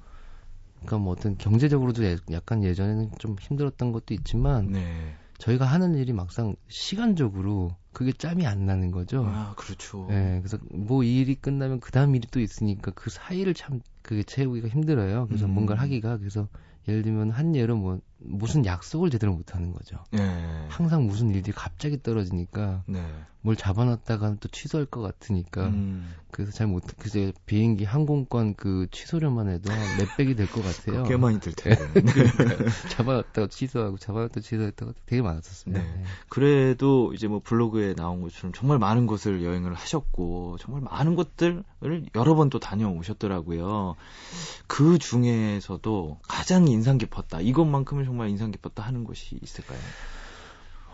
그러니까 0.85 0.99
뭐 0.99 1.13
어떤 1.13 1.39
경제적으로도 1.39 2.03
약간 2.33 2.63
예전에는 2.63 3.11
좀 3.19 3.37
힘들었던 3.41 3.93
것도 3.93 4.15
있지만 4.15 4.73
네. 4.73 5.15
저희가 5.39 5.65
하는 5.65 5.95
일이 5.95 6.13
막상 6.13 6.55
시간적으로 6.69 7.75
그게 7.93 8.13
짬이 8.13 8.47
안 8.47 8.65
나는 8.67 8.91
거죠. 8.91 9.25
아, 9.27 9.55
그렇죠. 9.57 10.07
네, 10.09 10.41
그래서 10.41 10.59
뭐 10.73 11.03
이 11.05 11.21
일이 11.21 11.35
끝나면 11.35 11.81
그 11.81 11.91
다음 11.91 12.15
일이 12.15 12.27
또 12.31 12.41
있으니까 12.41 12.93
그 12.95 13.11
사이를 13.11 13.55
참 13.55 13.81
그게 14.03 14.23
채우기가 14.23 14.69
힘들어요. 14.69 15.27
그래서 15.27 15.47
음. 15.47 15.55
뭔가를 15.55 15.81
하기가 15.83 16.19
그래서 16.19 16.49
예를 16.89 17.03
들면 17.03 17.31
한 17.31 17.55
예로 17.55 17.77
뭐 17.77 18.01
무슨 18.25 18.65
약속을 18.67 19.11
제대로 19.11 19.35
못 19.35 19.55
하는 19.55 19.73
거죠. 19.73 19.97
네. 20.11 20.67
항상 20.69 21.07
무슨 21.07 21.31
일들이 21.31 21.53
갑자기 21.53 22.03
떨어지니까 22.03 22.85
네. 22.87 23.05
뭘 23.45 23.57
잡아놨다가 23.57 24.37
또 24.39 24.49
취소할 24.49 24.87
것 24.87 25.01
같으니까 25.01 25.67
음. 25.67 26.15
그래서 26.31 26.53
잘 26.53 26.69
못. 26.69 26.85
그래서 26.99 27.33
비행기 27.45 27.85
항공권 27.85 28.55
그 28.55 28.87
취소료만 28.93 29.49
해도 29.49 29.73
한 29.73 29.81
몇백이 29.99 30.37
될 30.37 30.47
것 30.47 30.63
같아요. 30.63 31.03
꽤 31.05 31.17
많이 31.17 31.41
들 31.41 31.53
텐데. 31.53 31.89
그러니까 32.37 32.71
잡아놨다가 32.91 33.49
취소하고 33.49 33.99
잡아놨다가 33.99 34.41
취소했다가 34.41 34.93
되게 35.07 35.23
많았었습니다. 35.23 35.83
네. 35.83 35.89
네. 35.97 36.05
그래도 36.29 37.13
이제 37.15 37.27
뭐 37.27 37.41
블로그에 37.43 37.95
나온 37.95 38.23
것처럼 38.23 38.53
정말 38.53 38.79
많은 38.79 39.07
곳을 39.09 39.43
여행을 39.43 39.75
하셨고 39.75 40.59
정말 40.61 40.83
많은 40.83 41.17
곳들을 41.17 41.65
여러 42.15 42.35
번 42.37 42.49
또 42.53 42.59
다녀오셨더라고요. 42.61 43.97
그 44.67 44.99
중에서도 44.99 46.19
가장 46.29 46.69
인상 46.69 46.99
깊었다. 46.99 47.41
이것만큼은 47.41 48.05
정말 48.13 48.29
인상 48.29 48.51
깊었다 48.51 48.83
하는 48.83 49.05
곳이 49.05 49.39
있을까요? 49.41 49.95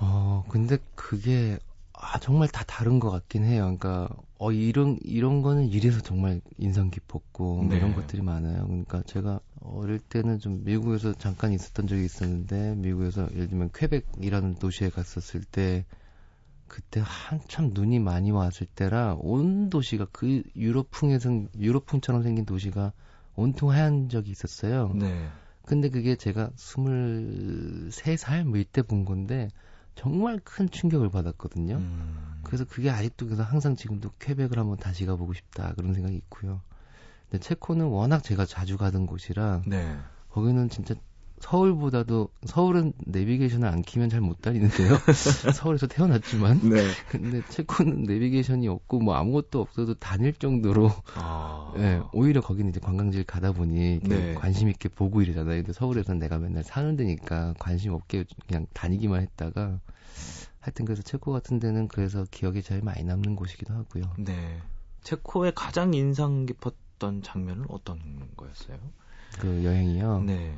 어, 0.00 0.44
근데 0.48 0.78
그게 0.94 1.58
아, 1.92 2.18
정말 2.20 2.46
다 2.48 2.62
다른 2.64 3.00
것 3.00 3.10
같긴 3.10 3.44
해요. 3.44 3.62
그러니까 3.64 4.08
어 4.38 4.52
이런 4.52 4.96
이런 5.02 5.42
거는 5.42 5.66
이래서 5.66 6.00
정말 6.00 6.40
인상 6.58 6.90
깊었고 6.90 7.64
뭐 7.64 7.74
네. 7.74 7.76
이런 7.76 7.92
것들이 7.92 8.22
많아요. 8.22 8.66
그러니까 8.68 9.02
제가 9.02 9.40
어릴 9.60 9.98
때는 9.98 10.38
좀 10.38 10.62
미국에서 10.64 11.12
잠깐 11.14 11.52
있었던 11.52 11.88
적이 11.88 12.04
있었는데 12.04 12.76
미국에서 12.76 13.28
예를 13.32 13.48
들면 13.48 13.70
퀘벡이라는 13.74 14.54
도시에 14.56 14.90
갔었을 14.90 15.42
때 15.42 15.84
그때 16.68 17.02
한참 17.04 17.70
눈이 17.74 17.98
많이 17.98 18.30
왔을 18.30 18.66
때라 18.66 19.16
온 19.20 19.70
도시가 19.70 20.08
그 20.12 20.42
유럽풍에서 20.54 21.30
유럽풍처럼 21.58 22.22
생긴 22.22 22.44
도시가 22.46 22.92
온통 23.34 23.70
하얀 23.70 24.08
적이 24.08 24.30
있었어요. 24.30 24.94
네. 24.94 25.32
근데 25.68 25.90
그게 25.90 26.16
제가 26.16 26.48
23살 26.56 28.44
뭐 28.44 28.56
이때 28.56 28.80
본 28.80 29.04
건데 29.04 29.50
정말 29.94 30.40
큰 30.42 30.70
충격을 30.70 31.10
받았거든요. 31.10 31.76
음. 31.76 32.40
그래서 32.42 32.64
그게 32.64 32.88
아직도 32.88 33.26
그래서 33.26 33.42
항상 33.42 33.76
지금도 33.76 34.12
퀘벡을 34.18 34.58
한번 34.58 34.78
다시 34.78 35.04
가보고 35.04 35.34
싶다 35.34 35.74
그런 35.74 35.92
생각이 35.92 36.16
있고요. 36.16 36.62
근데 37.28 37.44
체코는 37.44 37.84
워낙 37.84 38.24
제가 38.24 38.46
자주 38.46 38.78
가던 38.78 39.04
곳이라 39.04 39.64
네. 39.66 39.98
거기는 40.30 40.70
진짜 40.70 40.94
서울보다도 41.40 42.30
서울은 42.46 42.92
내비게이션을 43.04 43.68
안 43.68 43.82
키면 43.82 44.08
잘 44.08 44.20
못 44.20 44.40
다니는데요. 44.40 44.98
서울에서 45.54 45.86
태어났지만. 45.86 46.60
네. 46.68 46.82
근데 47.10 47.42
체코는 47.48 48.04
내비게이션이 48.04 48.68
없고 48.68 49.00
뭐 49.00 49.14
아무것도 49.14 49.60
없어도 49.60 49.94
다닐 49.94 50.32
정도로 50.32 50.90
아... 51.14 51.47
네, 51.74 52.02
오히려 52.12 52.40
거기는 52.40 52.70
이제 52.70 52.80
관광지를 52.80 53.24
가다 53.24 53.52
보니 53.52 54.00
네. 54.00 54.34
관심 54.34 54.68
있게 54.68 54.88
보고 54.88 55.22
이러잖아요. 55.22 55.56
근데 55.56 55.72
서울에서는 55.72 56.18
내가 56.18 56.38
맨날 56.38 56.64
사는 56.64 56.96
데니까 56.96 57.54
관심 57.58 57.92
없게 57.92 58.24
그냥 58.46 58.66
다니기만 58.72 59.22
했다가 59.22 59.80
하여튼 60.60 60.84
그래서 60.84 61.02
체코 61.02 61.32
같은 61.32 61.58
데는 61.58 61.88
그래서 61.88 62.24
기억이 62.30 62.62
제일 62.62 62.82
많이 62.82 63.04
남는 63.04 63.36
곳이기도 63.36 63.74
하고요. 63.74 64.04
네. 64.18 64.60
체코의 65.02 65.52
가장 65.54 65.94
인상 65.94 66.46
깊었던 66.46 67.22
장면은 67.22 67.66
어떤 67.68 68.28
거였어요? 68.36 68.78
그 69.38 69.64
여행이요. 69.64 70.22
네. 70.22 70.56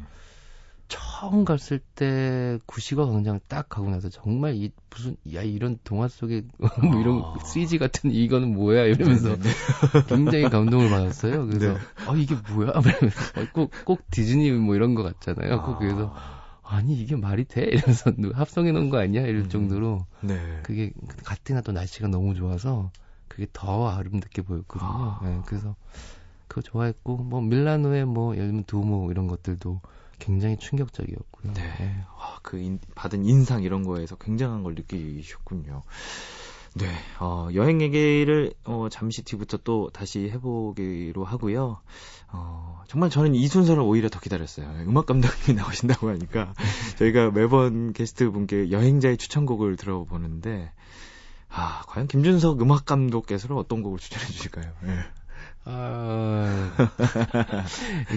처음 0.91 1.45
갔을 1.45 1.79
때 1.95 2.59
구시가 2.67 3.07
광장 3.07 3.39
딱 3.47 3.69
가고 3.69 3.89
나서 3.91 4.09
정말 4.11 4.57
이 4.57 4.73
무슨 4.91 5.17
야 5.33 5.43
이런 5.43 5.79
동화 5.85 6.09
속에 6.09 6.43
뭐 6.59 7.01
이런 7.01 7.23
아... 7.23 7.37
CG 7.45 7.79
같은 7.79 8.11
이거는 8.11 8.55
뭐야 8.55 8.85
이러면서 8.85 9.37
네, 9.37 9.37
네, 9.37 9.49
네. 9.49 10.05
굉장히 10.09 10.51
감동을 10.51 10.91
받았어요. 10.91 11.47
그래서 11.47 11.75
네. 11.75 11.79
아 12.07 12.15
이게 12.17 12.35
뭐야? 12.53 12.73
꼭꼭 13.55 13.71
꼭 13.85 14.11
디즈니 14.11 14.51
뭐 14.51 14.75
이런 14.75 14.95
거 14.97 15.05
같잖아요. 15.05 15.55
아... 15.55 15.63
꼭 15.63 15.79
그래서 15.79 16.13
아니 16.65 17.01
이게 17.01 17.15
말이 17.15 17.45
돼? 17.45 17.63
이러면서 17.63 18.13
합성해 18.35 18.73
놓은 18.73 18.91
거 18.91 18.99
아니야? 18.99 19.23
이럴 19.23 19.43
음... 19.43 19.49
정도로 19.49 20.07
네. 20.23 20.61
그게 20.65 20.93
가뜩이나 21.25 21.61
또 21.61 21.71
날씨가 21.71 22.09
너무 22.09 22.35
좋아서 22.35 22.91
그게 23.29 23.47
더 23.53 23.89
아름답게 23.89 24.43
보였거든요. 24.43 24.91
아... 24.91 25.21
네, 25.23 25.41
그래서 25.47 25.77
그거 26.49 26.63
좋아했고 26.63 27.19
뭐 27.19 27.41
밀라노에 27.41 28.05
뭐 28.05 28.35
예를 28.35 28.49
들면 28.49 28.65
두모 28.65 29.13
이런 29.13 29.29
것들도 29.29 29.81
굉장히 30.21 30.57
충격적이었고요. 30.57 31.53
네. 31.55 31.63
네. 31.79 32.05
와, 32.17 32.39
그 32.43 32.59
인, 32.59 32.79
받은 32.95 33.25
인상 33.25 33.65
이런 33.65 33.83
거에서 33.83 34.15
굉장한 34.17 34.63
걸 34.63 34.75
느끼셨군요. 34.77 35.83
네, 36.75 36.87
어, 37.19 37.49
여행 37.55 37.81
얘기를 37.83 38.53
어, 38.65 38.87
잠시 38.91 39.23
뒤부터 39.25 39.59
또 39.65 39.91
다시 39.93 40.31
해보기로 40.31 41.25
하고요. 41.25 41.81
어, 42.29 42.83
정말 42.87 43.11
저는 43.11 43.35
이 43.35 43.49
순서를 43.49 43.83
오히려 43.83 44.09
더 44.09 44.21
기다렸어요. 44.21 44.85
음악 44.87 45.07
감독님이 45.07 45.57
나오신다고 45.59 46.09
하니까 46.11 46.55
저희가 46.99 47.33
매번 47.33 47.93
게스트 47.93 48.31
분께 48.31 48.71
여행자의 48.71 49.17
추천곡을 49.17 49.77
들어보는데 49.77 50.71
아, 51.49 51.83
과연 51.89 52.07
김준석 52.07 52.63
음악 52.63 52.85
감독께서는 52.85 53.57
어떤 53.57 53.83
곡을 53.83 53.99
추천해 53.99 54.25
주실까요? 54.27 54.73
네. 54.83 55.01
아, 55.65 56.73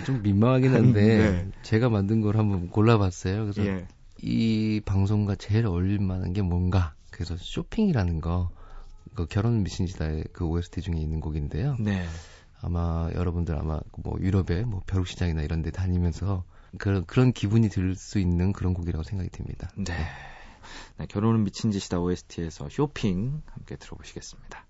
좀 0.06 0.22
민망하긴 0.22 0.74
한데 0.74 1.02
네. 1.44 1.52
제가 1.62 1.90
만든 1.90 2.22
걸 2.22 2.38
한번 2.38 2.70
골라봤어요. 2.70 3.44
그래서 3.44 3.66
예. 3.66 3.88
이 4.22 4.82
방송과 4.86 5.36
제일 5.36 5.66
어울릴 5.66 6.00
만한 6.00 6.34
게 6.34 6.42
뭔가 6.42 6.94
그래서 7.12 7.36
쇼핑이라는 7.38 8.22
거, 8.22 8.50
그 9.16 9.26
결혼 9.28 9.64
미신지다의 9.64 10.26
그 10.34 10.46
OST 10.46 10.82
중에 10.82 10.98
있는 10.98 11.20
곡인데요. 11.20 11.76
네. 11.80 12.06
아마 12.62 13.10
여러분들 13.14 13.56
아마 13.58 13.80
뭐 13.98 14.18
유럽의 14.20 14.66
뭐 14.66 14.82
벼룩시장이나 14.88 15.42
이런 15.42 15.62
데 15.62 15.70
다니면서 15.70 16.46
그런 16.78 17.06
그런 17.06 17.34
기분이 17.34 17.70
들 17.70 17.96
수 17.96 18.20
있는 18.20 18.54
그런 18.54 18.74
곡이라고 18.74 19.04
생각이 19.04 19.30
듭니다. 19.30 19.70
네. 19.76 19.94
네 20.98 21.06
결혼은 21.08 21.44
미친 21.44 21.72
짓이다 21.72 22.00
OST에서 22.00 22.70
쇼핑 22.70 23.42
함께 23.48 23.76
들어보시겠습니다. 23.76 24.66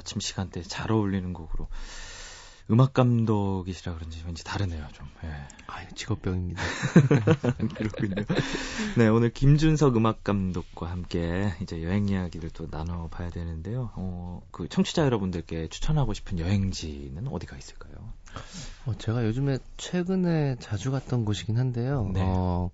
아침 0.00 0.18
시간대 0.20 0.62
잘 0.62 0.90
어울리는 0.90 1.32
곡으로 1.34 1.68
음악 2.70 2.94
감독이시라 2.94 3.94
그런지 3.94 4.22
왠지 4.24 4.44
다르네요, 4.44 4.86
좀. 4.92 5.06
예. 5.24 5.28
아, 5.66 5.86
직업병입니다. 5.94 6.62
그렇군요. 7.76 8.24
네, 8.96 9.08
오늘 9.08 9.30
김준석 9.30 9.96
음악 9.96 10.22
감독과 10.22 10.88
함께 10.88 11.52
이제 11.62 11.82
여행 11.82 12.08
이야기를 12.08 12.50
또 12.50 12.68
나눠봐야 12.70 13.30
되는데요. 13.30 13.90
어, 13.96 14.40
그 14.52 14.68
청취자 14.68 15.04
여러분들께 15.04 15.68
추천하고 15.68 16.14
싶은 16.14 16.38
여행지는 16.38 17.26
어디가 17.26 17.56
있을까요? 17.56 17.92
어, 18.86 18.94
제가 18.96 19.26
요즘에 19.26 19.58
최근에 19.76 20.56
자주 20.60 20.92
갔던 20.92 21.24
곳이긴 21.24 21.58
한데요. 21.58 22.08
네. 22.14 22.20
어, 22.22 22.70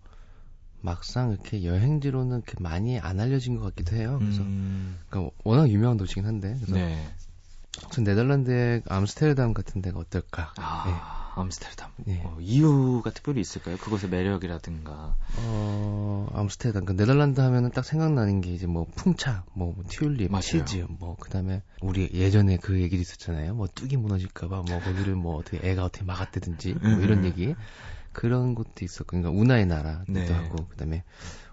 막상 0.86 1.32
이렇게 1.32 1.64
여행지로는 1.64 2.38
이렇게 2.38 2.54
많이 2.60 2.98
안 3.00 3.18
알려진 3.18 3.58
것 3.58 3.64
같기도 3.64 3.96
해요. 3.96 4.18
그래서 4.20 4.42
음... 4.42 4.98
그러니까 5.10 5.34
워낙 5.42 5.68
유명한 5.68 5.96
도시긴 5.96 6.24
한데 6.24 6.54
그래서 6.60 6.74
네. 6.74 7.12
전 7.90 8.04
네덜란드의 8.04 8.82
암스테르담 8.88 9.52
같은 9.52 9.82
데가 9.82 9.98
어떨까? 9.98 10.52
아, 10.56 10.84
네. 10.86 11.40
암스테르담. 11.40 11.90
네. 12.06 12.22
어, 12.24 12.38
이유가 12.40 13.10
특별히 13.10 13.40
있을까요? 13.40 13.76
그곳의 13.76 14.08
매력이라든가. 14.08 15.16
어, 15.40 16.28
암스테르담. 16.32 16.86
그 16.86 16.96
네덜란드 16.96 17.40
하면은 17.40 17.70
딱 17.72 17.84
생각나는 17.84 18.40
게 18.40 18.54
이제 18.54 18.66
뭐 18.66 18.86
풍차, 18.94 19.44
뭐, 19.52 19.74
뭐 19.74 19.84
튤립, 19.88 20.30
맞아요. 20.30 20.42
치즈, 20.42 20.86
뭐 20.88 21.16
그다음에 21.16 21.62
우리 21.82 22.08
예전에 22.14 22.56
그 22.56 22.80
얘기를 22.80 23.02
있었잖아요. 23.02 23.54
뭐 23.54 23.66
뚝이 23.66 23.96
무너질까봐 23.96 24.62
뭐 24.62 24.80
거기를 24.80 25.14
뭐 25.14 25.36
어떻게 25.36 25.58
애가 25.68 25.84
어떻게 25.84 26.04
막았다든지 26.04 26.76
뭐 26.80 26.92
이런 27.00 27.18
음. 27.18 27.24
얘기. 27.24 27.54
그런 28.16 28.54
것도 28.54 28.82
있었고, 28.82 29.18
그러니까 29.18 29.30
운하의 29.30 29.66
나라기도 29.66 30.12
네. 30.12 30.32
하고, 30.32 30.56
그 30.70 30.76
다음에 30.76 31.04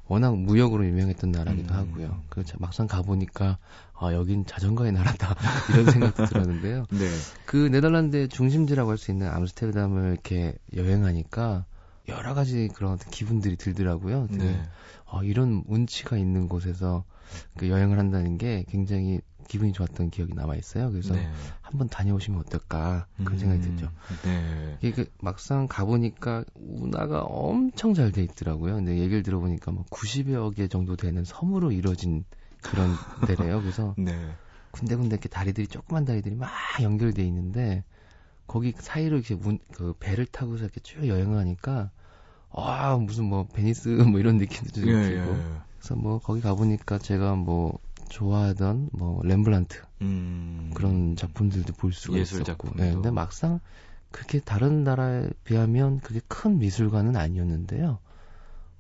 워낙 0.08 0.38
무역으로 0.38 0.86
유명했던 0.86 1.32
나라기도 1.32 1.74
음. 1.74 1.80
하고요. 1.80 2.22
그래서 2.30 2.56
막상 2.60 2.88
가보니까 2.88 3.58
아 4.00 4.14
여긴 4.14 4.46
자전거의 4.46 4.94
나라다 4.94 5.36
이런 5.74 5.92
생각도 5.92 6.26
들었는데요. 6.26 6.86
네. 6.92 7.10
그 7.46 7.58
네덜란드의 7.58 8.30
중심지라고 8.30 8.92
할 8.92 8.98
수 8.98 9.12
있는 9.12 9.28
암스테르담을 9.30 10.12
이렇게 10.12 10.56
여행하니까 10.76 11.66
여러 12.08 12.34
가지 12.34 12.70
그런 12.74 12.98
기분들이 12.98 13.58
들더라고요. 13.58 14.28
네. 14.32 14.62
아, 15.10 15.22
이런 15.24 15.64
운치가 15.68 16.18
있는 16.18 16.48
곳에서 16.48 17.04
그 17.58 17.70
여행을 17.70 17.98
한다는 18.00 18.38
게 18.38 18.64
굉장히 18.70 19.20
기분이 19.48 19.74
좋았던 19.74 20.10
기억이 20.10 20.34
남아 20.34 20.56
있어요. 20.56 20.90
그래서 20.92 21.14
네. 21.14 21.30
한번 21.62 21.90
다녀오시면 21.90 22.40
어떨까 22.40 23.08
그런 23.24 23.38
생각이 23.38 23.62
음, 23.62 23.76
들죠. 23.76 23.92
네. 24.24 24.78
이게 24.82 25.06
막상 25.22 25.68
가보니까 25.68 26.44
운하가 26.56 27.22
엄청 27.22 27.94
잘 27.94 28.12
돼 28.12 28.24
있더라고요. 28.24 28.76
근데 28.76 28.98
얘기를 28.98 29.24
들어보니까 29.24 29.72
뭐 29.72 29.86
90여 29.86 30.56
개 30.56 30.68
정도 30.68 30.96
되는 30.96 31.24
섬으로 31.24 31.72
이루어진 31.72 32.26
그런 32.62 33.00
데래요. 33.28 33.62
그래서 33.62 33.96
네. 33.98 34.36
군데군데 34.72 35.16
이렇게 35.16 35.30
다리들이 35.30 35.68
조그만 35.68 36.06
다리들이 36.06 36.36
막 36.36 36.50
연결돼 36.82 37.24
있는데 37.26 37.84
거기 38.48 38.74
사이로 38.78 39.18
이렇게 39.18 39.36
문, 39.36 39.60
그 39.74 39.94
배를 40.00 40.26
타고서 40.26 40.64
이렇게 40.66 40.80
쭉 40.82 41.08
여행을 41.08 41.38
하니까 41.38 41.92
아 42.52 42.98
무슨 42.98 43.26
뭐 43.26 43.48
베니스 43.48 43.88
뭐 44.12 44.20
이런 44.20 44.38
느낌도 44.38 44.72
좀 44.82 44.90
예, 44.90 45.02
들고 45.02 45.32
예, 45.32 45.38
예. 45.38 45.62
그래서 45.80 45.96
뭐 45.96 46.20
거기 46.20 46.42
가보니까 46.42 46.98
제가 47.00 47.36
뭐 47.36 47.80
좋아하던 48.10 48.90
뭐 48.94 49.22
렘브란트 49.24 49.82
음... 50.02 50.72
그런 50.74 51.16
작품들도 51.16 51.74
볼 51.74 51.94
수가 51.94 52.18
있었고 52.18 52.44
작품도. 52.44 52.84
네, 52.84 52.94
근데 52.94 53.12
막상 53.12 53.60
그렇게 54.12 54.40
다른 54.40 54.84
나라에 54.84 55.30
비하면 55.44 56.00
그게 56.00 56.22
큰 56.28 56.60
미술관은 56.60 57.16
아니었는데요. 57.16 58.00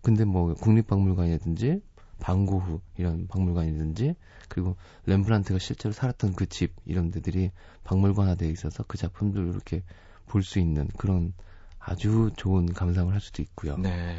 근데 0.02 0.26
뭐 0.26 0.54
국립박물관이라든지 0.54 1.82
방고후 2.20 2.82
이런 2.98 3.28
박물관이든지 3.28 4.16
그리고 4.50 4.76
렘브란트가 5.06 5.60
실제로 5.60 5.94
살았던 5.94 6.34
그 6.34 6.46
집 6.46 6.74
이런 6.86 7.10
데들이 7.10 7.52
박물관화되어 7.84 8.50
있어서 8.50 8.84
그 8.88 8.98
작품들을 8.98 9.48
이렇게 9.50 9.84
볼 10.28 10.44
수 10.44 10.60
있는 10.60 10.88
그런 10.98 11.34
아주 11.80 12.32
좋은 12.38 12.66
감상을 12.72 13.12
할 13.14 13.20
수도 13.20 13.42
있고요. 13.42 13.78
네. 13.78 14.16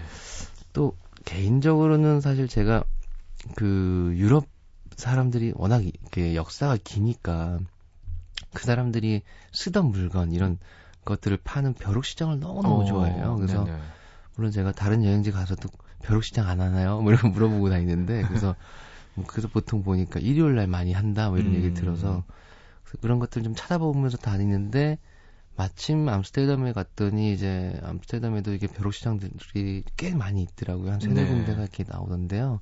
또 0.73 0.97
개인적으로는 1.25 2.21
사실 2.21 2.49
제가 2.49 2.85
그 3.55 4.13
유럽 4.17 4.47
사람들이 4.97 5.53
워낙 5.57 5.85
이렇게 5.85 6.35
역사가 6.35 6.79
기니까 6.83 7.59
그 8.53 8.65
사람들이 8.65 9.23
쓰던 9.53 9.91
물건 9.91 10.33
이런 10.33 10.59
것들을 11.05 11.39
파는 11.45 11.75
벼룩시장을 11.75 12.41
너무너무 12.41 12.81
어, 12.81 12.85
좋아해요. 12.85 13.37
그래서 13.37 13.65
네네. 13.65 13.79
물론 14.37 14.51
제가 14.51 14.73
다른 14.73 15.05
여행지 15.05 15.31
가서도 15.31 15.69
벼룩시장 16.03 16.49
안 16.49 16.61
하나요? 16.61 17.01
뭐 17.01 17.13
이런 17.13 17.23
거 17.23 17.29
물어보고 17.29 17.71
다니는데 17.71 18.25
그래서 18.29 18.57
뭐 19.15 19.25
그래서 19.27 19.49
보통 19.49 19.83
보니까 19.83 20.21
일요일 20.21 20.55
날 20.57 20.67
많이 20.67 20.93
한다 20.93 21.29
뭐 21.29 21.39
이런 21.39 21.53
음. 21.53 21.57
얘기 21.57 21.73
들어서 21.73 22.25
그런 23.01 23.19
것들 23.19 23.43
좀 23.43 23.55
찾아보면서 23.55 24.17
다니는데 24.19 24.99
마침 25.57 26.09
암스테르담에 26.09 26.73
갔더니 26.73 27.33
이제 27.33 27.79
암스테르담에도 27.85 28.53
이게 28.53 28.67
벼룩시장들이 28.67 29.85
꽤 29.97 30.15
많이 30.15 30.43
있더라고요. 30.43 30.93
한 30.93 31.01
세네 31.01 31.15
네. 31.15 31.27
군데가 31.27 31.63
이렇게 31.63 31.85
나오던데요. 31.87 32.61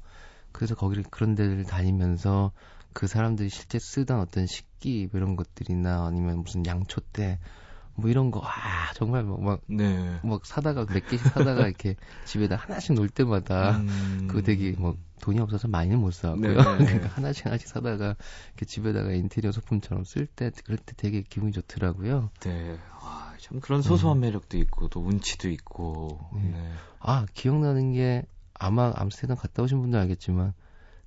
그래서 0.53 0.75
거기를 0.75 1.05
그런 1.11 1.35
데를 1.35 1.65
다니면서 1.65 2.53
그 2.93 3.07
사람들이 3.07 3.49
실제 3.49 3.79
쓰던 3.79 4.21
어떤 4.21 4.47
식기 4.47 5.09
뭐 5.11 5.19
이런 5.19 5.37
것들이나 5.37 6.05
아니면 6.07 6.43
무슨 6.43 6.67
양초 6.67 7.01
때뭐 7.01 8.09
이런 8.09 8.31
거, 8.31 8.41
아, 8.45 8.93
정말 8.95 9.25
막, 9.25 9.43
막, 9.43 9.61
네. 9.67 10.21
막 10.23 10.45
사다가 10.45 10.85
몇 10.87 11.07
개씩 11.07 11.27
사다가 11.29 11.67
이렇게 11.67 11.97
집에다 12.27 12.57
하나씩 12.57 12.95
놓을 12.95 13.09
때마다 13.09 13.79
음... 13.79 14.29
그 14.31 14.43
되게 14.43 14.73
뭐 14.73 14.97
돈이 15.21 15.41
없어서 15.41 15.69
많이는 15.69 16.01
못 16.01 16.13
사고요. 16.13 16.39
네. 16.39 16.55
그러니까 16.85 17.09
하나씩 17.09 17.47
하나씩 17.47 17.69
사다가 17.69 18.17
이렇게 18.49 18.67
집에다가 18.67 19.13
인테리어 19.13 19.53
소품처럼 19.53 20.05
쓸 20.05 20.27
때, 20.27 20.51
그럴 20.65 20.77
때 20.79 20.93
되게 20.97 21.23
기분이 21.23 21.53
좋더라고요. 21.53 22.31
네. 22.41 22.79
와, 23.03 23.33
참 23.39 23.61
그런 23.61 23.83
소소한 23.83 24.19
음. 24.19 24.21
매력도 24.21 24.59
있고 24.59 24.89
또 24.89 25.01
운치도 25.01 25.49
있고. 25.51 26.21
네. 26.35 26.51
네. 26.51 26.73
아, 26.99 27.27
기억나는 27.35 27.93
게 27.93 28.25
아마 28.63 28.93
암스테르담 28.95 29.37
갔다 29.37 29.63
오신 29.63 29.81
분들 29.81 29.99
알겠지만 29.99 30.55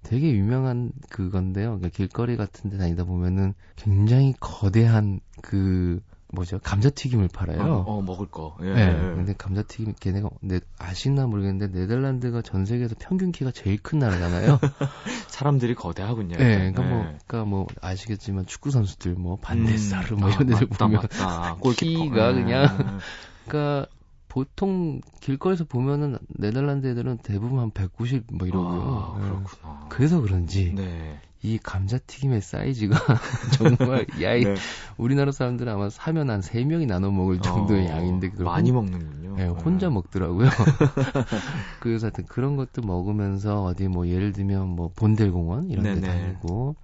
되게 0.04 0.32
유명한 0.36 0.92
그건데요. 1.10 1.78
그러니까 1.78 1.90
길거리 1.90 2.38
같은 2.38 2.70
데 2.70 2.78
다니다 2.78 3.06
보면은 3.06 3.54
굉장히 3.76 4.36
거대한 4.40 5.20
그 5.42 6.02
뭐죠? 6.34 6.60
감자튀김을 6.60 7.30
팔아요. 7.30 7.62
어, 7.62 7.84
어 7.88 8.02
먹을 8.02 8.28
거. 8.28 8.58
예. 8.62 8.74
네. 8.74 8.92
근데 9.16 9.34
감자튀김 9.34 9.94
걔네가 10.00 10.30
네, 10.42 10.60
아시나 10.78 11.28
모르겠는데 11.28 11.80
네덜란드가 11.80 12.42
전 12.42 12.66
세계에서 12.66 12.96
평균 13.00 13.32
키가 13.32 13.52
제일 13.52 13.78
큰 13.82 14.00
나라잖아요. 14.00 14.60
사람들이 15.30 15.76
거대하군요. 15.76 16.38
네. 16.38 16.72
그러니까 16.72 16.84
네. 16.84 16.90
뭐 16.90 17.04
그러니까 17.04 17.46
뭐 17.46 17.68
아시겠지만 17.82 18.46
축구 18.46 18.72
선수들 18.72 19.14
뭐 19.14 19.38
반데사르 19.38 20.16
음, 20.16 20.20
뭐 20.20 20.30
이런 20.30 20.48
데들 20.48 20.68
아, 20.72 20.78
보면 20.78 21.02
맞다. 21.02 21.58
키가 21.78 22.34
그냥 22.34 23.00
그러니까 23.46 23.88
보통 24.36 25.00
길거리에서 25.22 25.64
보면은 25.64 26.18
네덜란드 26.28 26.88
애들은 26.88 27.20
대부분 27.24 27.60
한 27.60 27.72
190 27.72 28.26
뭐 28.34 28.46
이러고요. 28.46 29.14
아, 29.16 29.18
네. 29.18 29.28
그렇구나. 29.30 29.86
그래서 29.88 30.20
그런지 30.20 30.74
네. 30.76 31.22
이 31.42 31.58
감자튀김의 31.58 32.42
사이즈가 32.42 32.98
정말 33.56 34.06
야이 34.22 34.44
네. 34.44 34.56
우리나라 34.98 35.32
사람들은 35.32 35.72
아마 35.72 35.90
사면 35.90 36.30
한 36.30 36.42
3명이 36.42 36.86
나눠 36.86 37.12
먹을 37.12 37.40
정도의 37.40 37.88
어, 37.88 37.92
양인데 37.92 38.32
그걸 38.32 38.46
많이 38.48 38.72
혼, 38.72 38.92
먹는군요. 38.92 39.36
네, 39.38 39.48
혼자 39.48 39.90
먹더라고요. 39.90 40.50
그래서 41.80 42.08
하여튼 42.08 42.26
그런 42.26 42.58
것도 42.58 42.82
먹으면서 42.82 43.64
어디 43.64 43.88
뭐 43.88 44.06
예를 44.10 44.34
들면 44.34 44.68
뭐 44.68 44.92
본델공원 44.94 45.70
이런 45.70 45.96
데. 45.96 46.02
다니고 46.02 46.76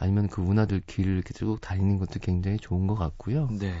아니면 0.00 0.28
그 0.28 0.40
문화들 0.40 0.80
길을 0.80 1.12
이렇게 1.12 1.34
쭉 1.34 1.60
다니는 1.60 1.98
것도 1.98 2.20
굉장히 2.20 2.56
좋은 2.56 2.86
것 2.86 2.94
같고요. 2.94 3.48
네. 3.50 3.74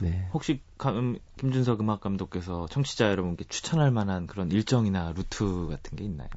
네. 0.00 0.28
혹시 0.32 0.62
감, 0.78 1.18
김준석 1.36 1.80
음악 1.80 2.00
감독께서 2.00 2.66
청취자 2.70 3.10
여러분께 3.10 3.44
추천할 3.48 3.90
만한 3.90 4.26
그런 4.26 4.50
일정이나 4.50 5.12
루트 5.14 5.66
같은 5.68 5.96
게 5.96 6.04
있나요? 6.04 6.28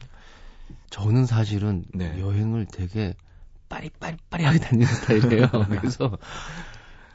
저는 0.89 1.25
사실은 1.25 1.85
네. 1.93 2.19
여행을 2.19 2.67
되게 2.71 3.13
빠리빠리빠리하게 3.69 4.59
다니는 4.59 4.85
스타일이에요. 4.85 5.47
그래서 5.79 6.17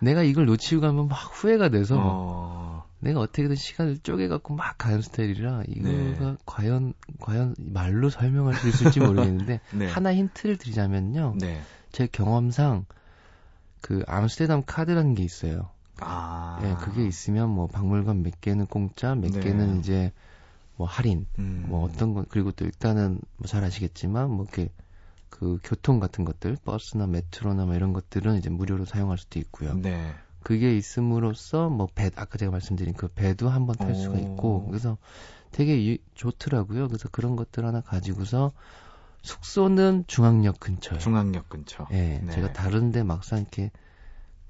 내가 0.01 0.23
이걸 0.23 0.47
놓치고 0.47 0.81
가면 0.81 1.09
막 1.09 1.17
후회가 1.17 1.69
돼서 1.69 1.97
어... 1.99 2.87
내가 3.01 3.21
어떻게든 3.21 3.57
시간을 3.57 3.99
쪼개갖고 3.99 4.55
막 4.55 4.79
가는 4.79 5.03
스타일이라 5.03 5.65
이거가 5.69 5.91
네. 5.91 6.37
과연 6.47 6.95
과연 7.21 7.55
말로 7.59 8.09
설명할 8.09 8.55
수 8.55 8.69
있을지 8.69 9.01
모르겠는데 9.01 9.61
네. 9.75 9.87
하나 9.87 10.15
힌트를 10.15 10.57
드리자면요. 10.57 11.35
네. 11.37 11.61
제 11.97 12.07
경험상 12.07 12.85
그 13.81 14.05
암스테르담 14.07 14.65
카드라는 14.67 15.15
게 15.15 15.23
있어요. 15.23 15.71
아. 16.01 16.61
예, 16.63 16.77
그게 16.85 17.07
있으면 17.07 17.49
뭐 17.49 17.69
박물관 17.69 18.23
몇 18.23 18.39
개는 18.43 18.67
공짜, 18.67 19.15
몇 19.15 19.33
네. 19.33 19.41
개는 19.41 19.79
이제 19.79 20.13
뭐 20.77 20.87
할인, 20.87 21.27
음. 21.39 21.65
뭐 21.67 21.83
어떤 21.85 22.13
건 22.13 22.27
그리고 22.29 22.53
또 22.53 22.67
일단은 22.67 23.19
뭐 23.39 23.47
잘 23.47 23.65
아시겠지만 23.65 24.31
뭐 24.31 24.45
이렇게 24.45 24.69
그 25.31 25.59
교통 25.65 25.99
같은 25.99 26.27
것들, 26.27 26.59
버스나 26.67 27.07
메트로나 27.07 27.65
뭐 27.65 27.75
이런 27.75 27.95
것들은 27.95 28.37
이제 28.37 28.51
무료로 28.51 28.85
사용할 28.85 29.17
수도 29.17 29.39
있고요. 29.39 29.73
네. 29.73 30.13
그게 30.43 30.77
있음으로써 30.77 31.71
뭐 31.71 31.89
배, 31.95 32.11
아까 32.15 32.37
제가 32.37 32.53
말씀드린 32.53 32.93
그 32.93 33.09
배도 33.09 33.49
한번 33.49 33.75
탈 33.75 33.95
수가 33.95 34.19
있고 34.19 34.67
그래서 34.67 34.99
되게 35.51 35.91
유, 35.91 35.97
좋더라고요. 36.15 36.89
그래서 36.89 37.09
그런 37.09 37.37
것들 37.37 37.65
하나 37.65 37.81
가지고서 37.81 38.53
숙소는 39.27 40.05
중앙역 40.07 40.61
근처에. 40.61 40.99
중앙역 40.99 41.49
근처. 41.49 41.87
예. 41.91 42.21
네. 42.23 42.31
제가 42.33 42.53
다른데 42.53 43.03
막상 43.03 43.41
이렇게 43.41 43.71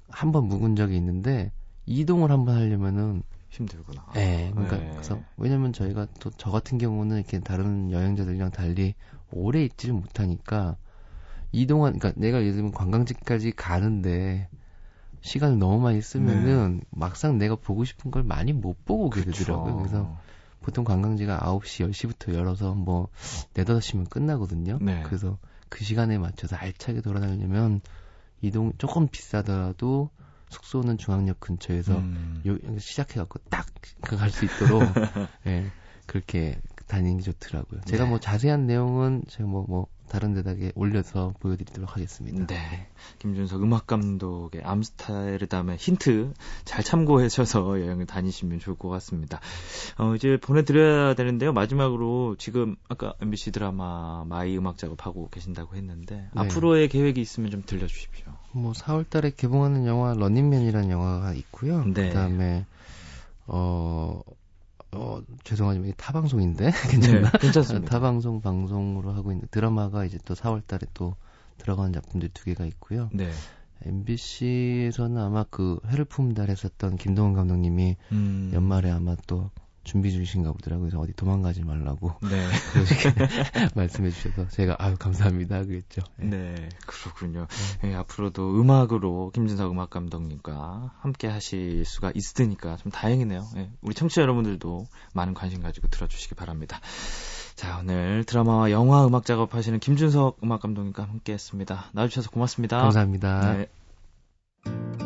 한 0.09 0.31
번 0.33 0.45
묵은 0.49 0.77
적이 0.77 0.97
있는데 0.97 1.51
이동을 1.87 2.31
한 2.31 2.45
번 2.45 2.57
하려면은 2.57 3.23
힘들구나. 3.49 4.07
예. 4.17 4.51
그러니까 4.53 4.77
네. 4.77 4.91
그래서 4.93 5.21
왜냐면 5.37 5.73
저희가 5.73 6.07
또 6.21 6.31
저 6.37 6.51
같은 6.51 6.79
경우는 6.79 7.17
이렇게 7.17 7.41
다른 7.41 7.91
여행자들이랑 7.91 8.51
달리 8.51 8.95
오래 9.33 9.65
있지를 9.65 9.95
못하니까 9.95 10.77
이동한 11.53 11.99
그러니까 11.99 12.21
내가 12.21 12.41
예를 12.41 12.53
들면 12.53 12.73
관광지까지 12.73 13.53
가는데 13.53 14.49
시간을 15.23 15.59
너무 15.59 15.81
많이 15.81 16.03
쓰면은 16.03 16.79
네. 16.81 16.87
막상 16.91 17.39
내가 17.39 17.57
보고 17.57 17.85
싶은 17.85 18.11
걸 18.11 18.23
많이 18.23 18.53
못 18.53 18.85
보고 18.85 19.07
오게 19.07 19.23
되더라고요. 19.25 19.77
그래서 19.79 20.17
보통 20.67 20.83
관광지가 20.83 21.39
9시, 21.39 21.89
10시부터 21.89 22.35
열어서 22.35 22.75
뭐 22.75 23.09
4, 23.55 23.63
5시면 23.63 24.11
끝나거든요. 24.11 24.79
네. 24.81 25.01
그래서 25.07 25.39
그 25.69 25.85
시간에 25.85 26.19
맞춰서 26.19 26.57
알차게 26.57 27.03
돌아다니려면 27.03 27.81
이동 28.43 28.73
조금 28.77 29.07
비싸더라도 29.07 30.11
숙소는 30.51 30.99
중앙역 30.99 31.39
근처에서 31.39 31.99
음. 31.99 32.43
요, 32.47 32.59
시작해갖고 32.81 33.39
딱 33.49 33.67
갈 34.01 34.31
수 34.31 34.45
있도록 34.45 34.83
예, 35.47 35.71
그렇게 36.07 36.61
다니는 36.87 37.19
게 37.19 37.23
좋더라고요. 37.23 37.81
제가 37.87 38.05
네. 38.05 38.11
뭐 38.11 38.21
자세한 38.21 38.67
내용은 38.67 39.23
제가 39.29 39.49
뭐, 39.49 39.65
뭐, 39.69 39.87
다른 40.09 40.35
데다가 40.35 40.71
올려서 40.77 41.35
보여드리도록 41.41 41.97
하겠습니다. 41.97 42.47
네. 42.47 42.87
김준석 43.19 43.61
음악 43.63 43.89
감독의 43.89 44.63
암스타르담의 44.63 45.79
힌트 45.79 46.33
잘 46.65 46.85
참고하셔서 46.85 47.81
여행을 47.83 48.07
다니시면 48.07 48.61
좋을 48.61 48.77
것 48.77 48.89
같습니다. 48.89 49.41
어, 49.99 50.15
이제 50.15 50.39
보내드려야 50.41 51.15
되는데요. 51.15 51.53
마지막으로 51.53 52.37
지금 52.39 52.77
아까 52.89 53.15
MBC 53.21 53.51
드라마 53.51 54.25
마의 54.27 54.57
음악 54.57 54.79
작업하고 54.79 55.29
계신다고 55.31 55.75
했는데 55.75 56.17
네. 56.17 56.31
앞으로의 56.35 56.89
계획이 56.89 57.21
있으면 57.21 57.51
좀 57.51 57.65
들려주십시오. 57.67 58.27
뭐 58.53 58.73
4월 58.73 59.11
달에 59.11 59.33
개봉하는 59.37 59.87
영화 59.87 60.15
러닝맨이라는 60.15 60.89
영화가 60.89 61.35
있고요. 61.35 61.85
네. 61.85 62.11
그 62.11 62.15
다음에 62.15 62.65
어 63.49 64.21
어, 64.93 65.21
죄송하지만 65.45 65.89
이게 65.89 65.97
타방송인데 65.97 66.71
괜찮나? 66.91 67.31
네, 67.31 67.39
괜찮습니다. 67.39 67.91
타방송 67.91 68.41
방송으로 68.41 69.13
하고 69.13 69.33
있는 69.33 69.47
드라마가 69.51 70.05
이제 70.05 70.19
또 70.25 70.35
4월 70.35 70.67
달에 70.67 70.87
또 70.95 71.17
들어가는 71.59 71.93
작품들이 71.93 72.31
두 72.33 72.45
개가 72.45 72.65
있고요. 72.67 73.11
네. 73.13 73.31
MBC에서는 73.83 75.19
아마 75.19 75.45
그 75.51 75.79
해를 75.89 76.05
품달 76.05 76.49
했었던 76.49 76.97
김동원 76.97 77.35
감독님이 77.35 77.97
음. 78.13 78.51
연말에 78.55 78.91
아마 78.91 79.17
또 79.27 79.51
준비 79.87 80.13
중이신가 80.13 80.53
보더라고요. 80.53 80.89
그래서 80.89 81.01
어디 81.01 81.13
도망가지 81.15 81.63
말라고 81.63 82.13
네. 82.23 82.47
말씀해 83.75 84.11
주셔서 84.11 84.49
제가 84.49 84.77
아유 84.79 84.97
감사합니다 84.99 85.65
그랬죠. 85.65 86.03
네, 86.17 86.29
네 86.29 86.69
그렇군요. 86.87 87.47
네. 87.81 87.89
네, 87.89 87.95
앞으로도 87.95 88.61
음악으로 88.61 89.31
김진석 89.33 89.71
음악 89.71 89.91
감독님과 89.91 90.93
함께 90.99 91.29
하실 91.29 91.85
수가 91.85 92.13
있으니까 92.15 92.77
좀 92.77 92.91
다행이네요. 92.91 93.47
네, 93.55 93.71
우리 93.81 93.95
청취자 93.95 94.23
여러분들도 94.23 94.87
많은 95.15 95.35
관심 95.35 95.63
가지고 95.63 95.89
들어주시기 95.89 96.35
바랍니다. 96.35 96.81
자, 97.55 97.79
오늘 97.79 98.25
드라마와 98.25 98.71
영화 98.73 99.07
음악 99.07 99.25
작업하시는 99.25 99.79
김준석 99.79 100.39
음악 100.43 100.61
감독님과 100.61 101.05
함께 101.05 101.33
했습니다. 101.33 101.87
나와주셔서 101.93 102.31
고맙습니다. 102.31 102.79
감사합니다. 102.79 103.55
네. 103.55 105.06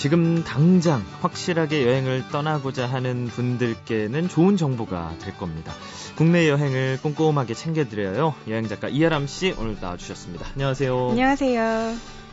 지금 0.00 0.42
당장 0.44 1.04
확실하게 1.20 1.86
여행을 1.86 2.28
떠나고자 2.32 2.86
하는 2.86 3.26
분들께는 3.26 4.30
좋은 4.30 4.56
정보가 4.56 5.16
될 5.20 5.36
겁니다. 5.36 5.74
국내 6.16 6.48
여행을 6.48 7.00
꼼꼼하게 7.02 7.52
챙겨드려요. 7.52 8.34
여행 8.48 8.66
작가 8.66 8.88
이하람 8.88 9.26
씨 9.26 9.54
오늘 9.58 9.76
나와주셨습니다. 9.78 10.46
안녕하세요. 10.54 11.10
안녕하세요. 11.10 11.62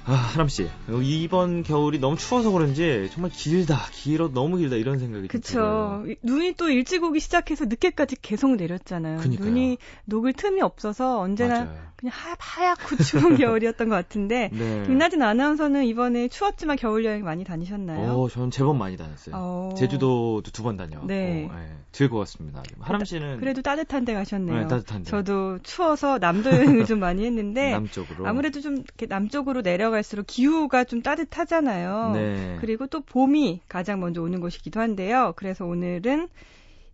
아, 0.06 0.14
하람 0.14 0.48
씨. 0.48 0.70
이번 1.04 1.64
겨울이 1.64 2.00
너무 2.00 2.16
추워서 2.16 2.52
그런지 2.52 3.10
정말 3.12 3.32
길다, 3.32 3.78
길어 3.92 4.32
너무 4.32 4.56
길다 4.56 4.78
이런 4.78 4.98
생각이. 5.00 5.28
들어요. 5.28 6.06
눈이 6.24 6.54
또 6.54 6.70
일찍 6.70 7.04
오기 7.04 7.20
시작해서 7.20 7.66
늦게까지 7.66 8.16
계속 8.22 8.56
내렸잖아요. 8.56 9.18
그러니까요. 9.18 9.46
눈이 9.46 9.78
녹을 10.06 10.32
틈이 10.32 10.62
없어서 10.62 11.20
언제나 11.20 11.66
맞아요. 11.66 11.78
그냥 11.98 12.14
하, 12.16 12.36
하얗고 12.38 12.96
추운 13.04 13.38
겨울이었던 13.38 13.90
것 13.90 13.96
같은데 13.96 14.50
네. 14.54 14.84
김나진 14.86 15.22
아나운서는 15.24 15.84
이번에 15.86 16.28
추웠지만 16.28 16.78
겨울 16.78 17.04
여행 17.06 17.24
많이 17.26 17.44
다니셨나요? 17.44 18.12
어, 18.12 18.30
저는 18.30 18.52
제법 18.52 18.76
많이 18.78 18.96
다녔어요. 18.98 19.36
어... 19.36 19.74
제주도도 19.78 20.44
두 20.54 20.64
번 20.64 20.78
다녀. 20.78 21.02
네. 21.06 21.50
네. 21.52 21.78
즐거웠습니다. 21.92 22.62
하람 22.80 23.04
씨는 23.04 23.40
그래도 23.40 23.62
따뜻한 23.64 24.06
데 24.06 24.14
가셨네요. 24.14 24.56
네, 24.60 24.68
따뜻한 24.68 25.04
데. 25.04 25.10
저도 25.10 25.58
추워서 25.64 26.20
남도 26.20 26.52
여행을 26.52 26.86
좀 26.86 27.00
많이 27.00 27.26
했는데 27.26 27.72
남쪽으로 27.78 28.28
아무래도 28.28 28.62
좀 28.62 28.76
이렇게 28.76 29.08
남쪽으로 29.08 29.62
내려갈수록 29.62 30.28
기후가 30.28 30.84
좀 30.84 31.02
따뜻하잖아요. 31.02 32.12
네. 32.14 32.58
그리고 32.62 32.86
또 32.88 33.00
봄이 33.02 33.62
가장 33.68 34.00
먼저 34.00 34.22
오는 34.22 34.40
곳이기도 34.40 34.80
한데요. 34.80 35.34
그래서 35.36 35.66
오늘은 35.66 36.28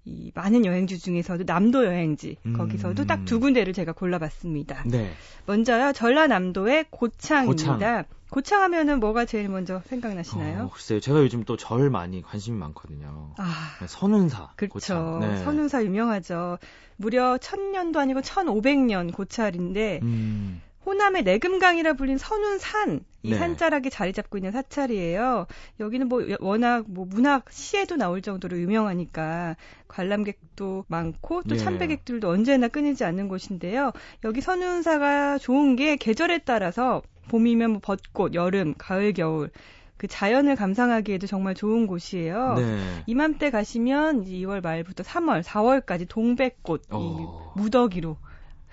이 0.05 0.31
많은 0.35 0.65
여행지 0.65 0.99
중에서도 0.99 1.43
남도 1.45 1.85
여행지 1.85 2.35
음. 2.45 2.53
거기서도 2.57 3.05
딱 3.05 3.23
두 3.25 3.39
군데를 3.39 3.71
제가 3.73 3.93
골라봤습니다. 3.93 4.83
네. 4.87 5.11
먼저요 5.45 5.93
전라남도의 5.93 6.85
고창입니다. 6.89 7.73
고창. 7.73 8.03
고창 8.29 8.61
하면은 8.63 8.99
뭐가 8.99 9.25
제일 9.25 9.47
먼저 9.47 9.81
생각나시나요? 9.85 10.63
어, 10.63 10.69
글쎄요. 10.73 10.99
제가 10.99 11.19
요즘 11.19 11.43
또 11.45 11.55
절 11.55 11.89
많이 11.89 12.21
관심이 12.21 12.57
많거든요. 12.57 13.33
아, 13.37 13.77
네, 13.79 13.87
선운사. 13.87 14.49
그렇죠. 14.55 15.19
네. 15.21 15.43
선운사 15.43 15.83
유명하죠. 15.85 16.57
무려 16.97 17.37
1000년도 17.37 17.97
아니고 17.97 18.21
1500년 18.21 19.13
고찰인데 19.13 19.99
음. 20.01 20.61
호남의 20.85 21.23
내금강이라 21.23 21.93
불린 21.93 22.17
선운산 22.17 23.05
이 23.23 23.31
네. 23.31 23.37
산자락에 23.37 23.89
자리 23.89 24.11
잡고 24.11 24.37
있는 24.37 24.51
사찰이에요. 24.51 25.47
여기는 25.79 26.09
뭐 26.09 26.21
워낙 26.39 26.85
뭐 26.87 27.05
문학 27.05 27.49
시에도 27.51 27.95
나올 27.95 28.21
정도로 28.21 28.57
유명하니까 28.59 29.55
관람객도 29.87 30.85
많고 30.87 31.43
또 31.43 31.55
네. 31.55 31.57
참배객들도 31.57 32.27
언제나 32.29 32.67
끊이지 32.67 33.05
않는 33.05 33.29
곳인데요. 33.29 33.91
여기 34.25 34.41
선운사가 34.41 35.37
좋은 35.37 35.77
게 35.77 35.95
계절에 35.95 36.39
따라서 36.39 37.01
봄이면 37.29 37.71
뭐 37.71 37.79
벚꽃, 37.81 38.33
여름, 38.33 38.73
가을, 38.77 39.13
겨울 39.13 39.49
그 39.95 40.07
자연을 40.07 40.57
감상하기에도 40.57 41.27
정말 41.27 41.55
좋은 41.55 41.87
곳이에요. 41.87 42.55
네. 42.55 43.03
이맘때 43.05 43.51
가시면 43.51 44.25
2월 44.25 44.61
말부터 44.61 45.03
3월, 45.03 45.43
4월까지 45.43 46.09
동백꽃 46.09 46.81
이 46.81 46.87
어. 46.91 47.53
무더기로 47.55 48.17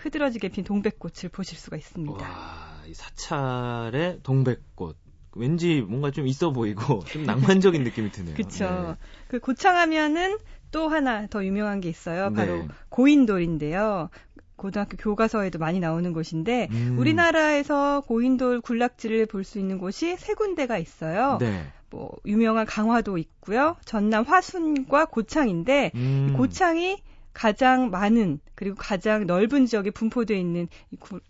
흐드러지게 0.02 0.48
핀 0.48 0.64
동백꽃을 0.64 1.30
보실 1.32 1.58
수가 1.58 1.76
있습니다. 1.76 2.24
와, 2.24 2.82
이 2.86 2.94
사찰의 2.94 4.20
동백꽃. 4.22 4.96
왠지 5.36 5.80
뭔가 5.82 6.10
좀 6.10 6.26
있어 6.26 6.50
보이고 6.52 7.04
좀 7.06 7.24
낭만적인 7.24 7.84
느낌이 7.84 8.10
드네요. 8.10 8.34
그렇죠. 8.34 8.96
네. 8.98 9.06
그 9.28 9.38
고창하면은 9.38 10.38
또 10.72 10.88
하나 10.88 11.26
더 11.28 11.44
유명한 11.44 11.80
게 11.80 11.88
있어요. 11.88 12.32
바로 12.32 12.56
네. 12.56 12.68
고인돌인데요. 12.88 14.10
고등학교 14.56 14.96
교과서에도 14.96 15.58
많이 15.58 15.80
나오는 15.80 16.12
곳인데 16.12 16.68
음. 16.70 16.96
우리나라에서 16.98 18.02
고인돌 18.06 18.60
군락지를 18.60 19.26
볼 19.26 19.44
수 19.44 19.58
있는 19.58 19.78
곳이 19.78 20.16
세 20.18 20.34
군데가 20.34 20.78
있어요. 20.78 21.38
네. 21.40 21.64
뭐 21.90 22.10
유명한 22.26 22.66
강화도 22.66 23.16
있고요. 23.18 23.76
전남 23.84 24.24
화순과 24.24 25.06
고창인데 25.06 25.92
음. 25.94 26.34
고창이 26.36 27.02
가장 27.40 27.88
많은 27.88 28.38
그리고 28.54 28.76
가장 28.76 29.26
넓은 29.26 29.64
지역에 29.64 29.90
분포되어 29.90 30.36
있는 30.36 30.68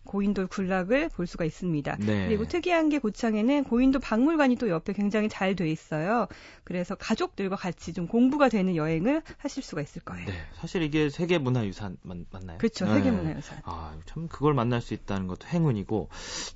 고인돌 0.02 0.48
군락을 0.48 1.08
볼 1.10 1.28
수가 1.28 1.44
있습니다. 1.44 1.98
네. 2.00 2.26
그리고 2.26 2.48
특이한 2.48 2.88
게 2.88 2.98
고창에는 2.98 3.62
고인돌 3.62 4.00
박물관이 4.00 4.56
또 4.56 4.68
옆에 4.68 4.92
굉장히 4.92 5.28
잘 5.28 5.54
돼 5.54 5.70
있어요. 5.70 6.26
그래서 6.64 6.96
가족들과 6.96 7.54
같이 7.54 7.92
좀 7.92 8.08
공부가 8.08 8.48
되는 8.48 8.74
여행을 8.74 9.22
하실 9.38 9.62
수가 9.62 9.82
있을 9.82 10.02
거예요. 10.02 10.26
네, 10.26 10.32
사실 10.54 10.82
이게 10.82 11.10
세계 11.10 11.38
문화유산 11.38 11.96
맞, 12.02 12.16
나요 12.44 12.58
그렇죠, 12.58 12.86
네. 12.86 12.94
세계 12.94 13.12
문화유산. 13.12 13.58
아, 13.64 13.94
참 14.06 14.26
그걸 14.26 14.54
만날 14.54 14.80
수 14.80 14.94
있다는 14.94 15.28
것도 15.28 15.46
행운이고 15.46 16.08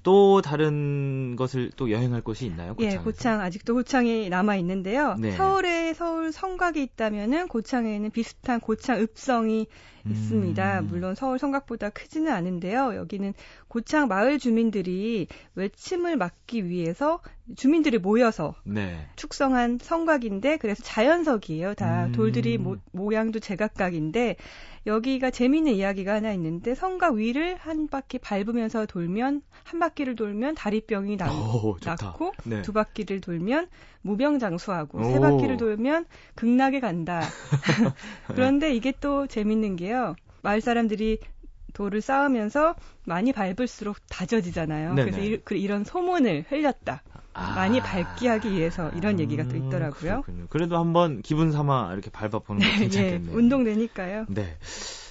또 0.02 0.42
다른 0.42 1.36
것을 1.36 1.70
또 1.76 1.92
여행할 1.92 2.22
곳이 2.22 2.46
있나요? 2.46 2.74
고창에서? 2.74 3.00
예, 3.00 3.04
고창 3.04 3.40
아직도 3.40 3.74
고창이 3.74 4.28
남아 4.30 4.56
있는데요. 4.56 5.14
네. 5.14 5.30
서울에 5.32 5.94
서울 5.94 6.32
성곽이 6.32 6.82
있다면은 6.82 7.46
고창에는 7.46 8.10
비슷한 8.10 8.58
고창 8.58 9.00
읍성 9.00 9.43
이 9.48 9.66
있습니다. 10.06 10.80
음. 10.80 10.86
물론 10.88 11.14
서울 11.14 11.38
성곽보다 11.38 11.90
크지는 11.90 12.30
않은데요. 12.32 12.94
여기는 12.94 13.32
고창 13.68 14.08
마을 14.08 14.38
주민들이 14.38 15.26
외침을 15.54 16.16
막기 16.16 16.66
위해서 16.68 17.20
주민들이 17.56 17.98
모여서 17.98 18.54
네. 18.64 19.06
축성한 19.16 19.78
성곽인데 19.80 20.58
그래서 20.58 20.82
자연석이에요. 20.82 21.74
다 21.74 22.06
음. 22.06 22.12
돌들이 22.12 22.58
모, 22.58 22.76
모양도 22.92 23.40
제각각인데 23.40 24.36
여기가 24.86 25.30
재미있는 25.30 25.72
이야기가 25.72 26.14
하나 26.14 26.32
있는데 26.32 26.74
성곽 26.74 27.14
위를 27.14 27.56
한 27.56 27.88
바퀴 27.88 28.18
밟으면서 28.18 28.86
돌면 28.86 29.42
한 29.64 29.80
바퀴를 29.80 30.14
돌면 30.14 30.54
다리병이 30.54 31.16
나, 31.16 31.32
오, 31.32 31.76
낫고 31.82 32.32
네. 32.44 32.62
두 32.62 32.72
바퀴를 32.72 33.20
돌면 33.20 33.68
무병장수하고 34.02 34.98
오. 34.98 35.04
세 35.04 35.20
바퀴를 35.20 35.56
돌면 35.56 36.04
극락에 36.34 36.80
간다. 36.80 37.22
그런데 38.28 38.74
이게 38.74 38.92
또 39.00 39.26
재밌는 39.26 39.76
게요. 39.76 40.14
마을 40.42 40.60
사람들이 40.60 41.18
돌을 41.74 42.00
쌓으면서 42.00 42.74
많이 43.04 43.32
밟을수록 43.32 43.98
다져지잖아요. 44.08 44.94
네네. 44.94 45.10
그래서 45.10 45.20
이, 45.20 45.36
그런 45.44 45.84
소문을 45.84 46.46
흘렸다. 46.48 47.02
아. 47.34 47.52
많이 47.54 47.80
밟기 47.80 48.28
하기 48.28 48.50
위해서 48.52 48.90
이런 48.94 49.18
얘기가 49.18 49.42
또 49.44 49.56
음, 49.56 49.66
있더라고요. 49.66 50.22
그렇군요. 50.22 50.46
그래도 50.48 50.78
한번 50.78 51.20
기분 51.20 51.50
삼아 51.52 51.92
이렇게 51.92 52.10
밟아보는 52.10 52.62
거 52.62 52.68
네, 52.68 52.78
괜찮겠네요. 52.88 53.32
예, 53.32 53.36
운동되니까요. 53.36 54.26
네. 54.28 54.56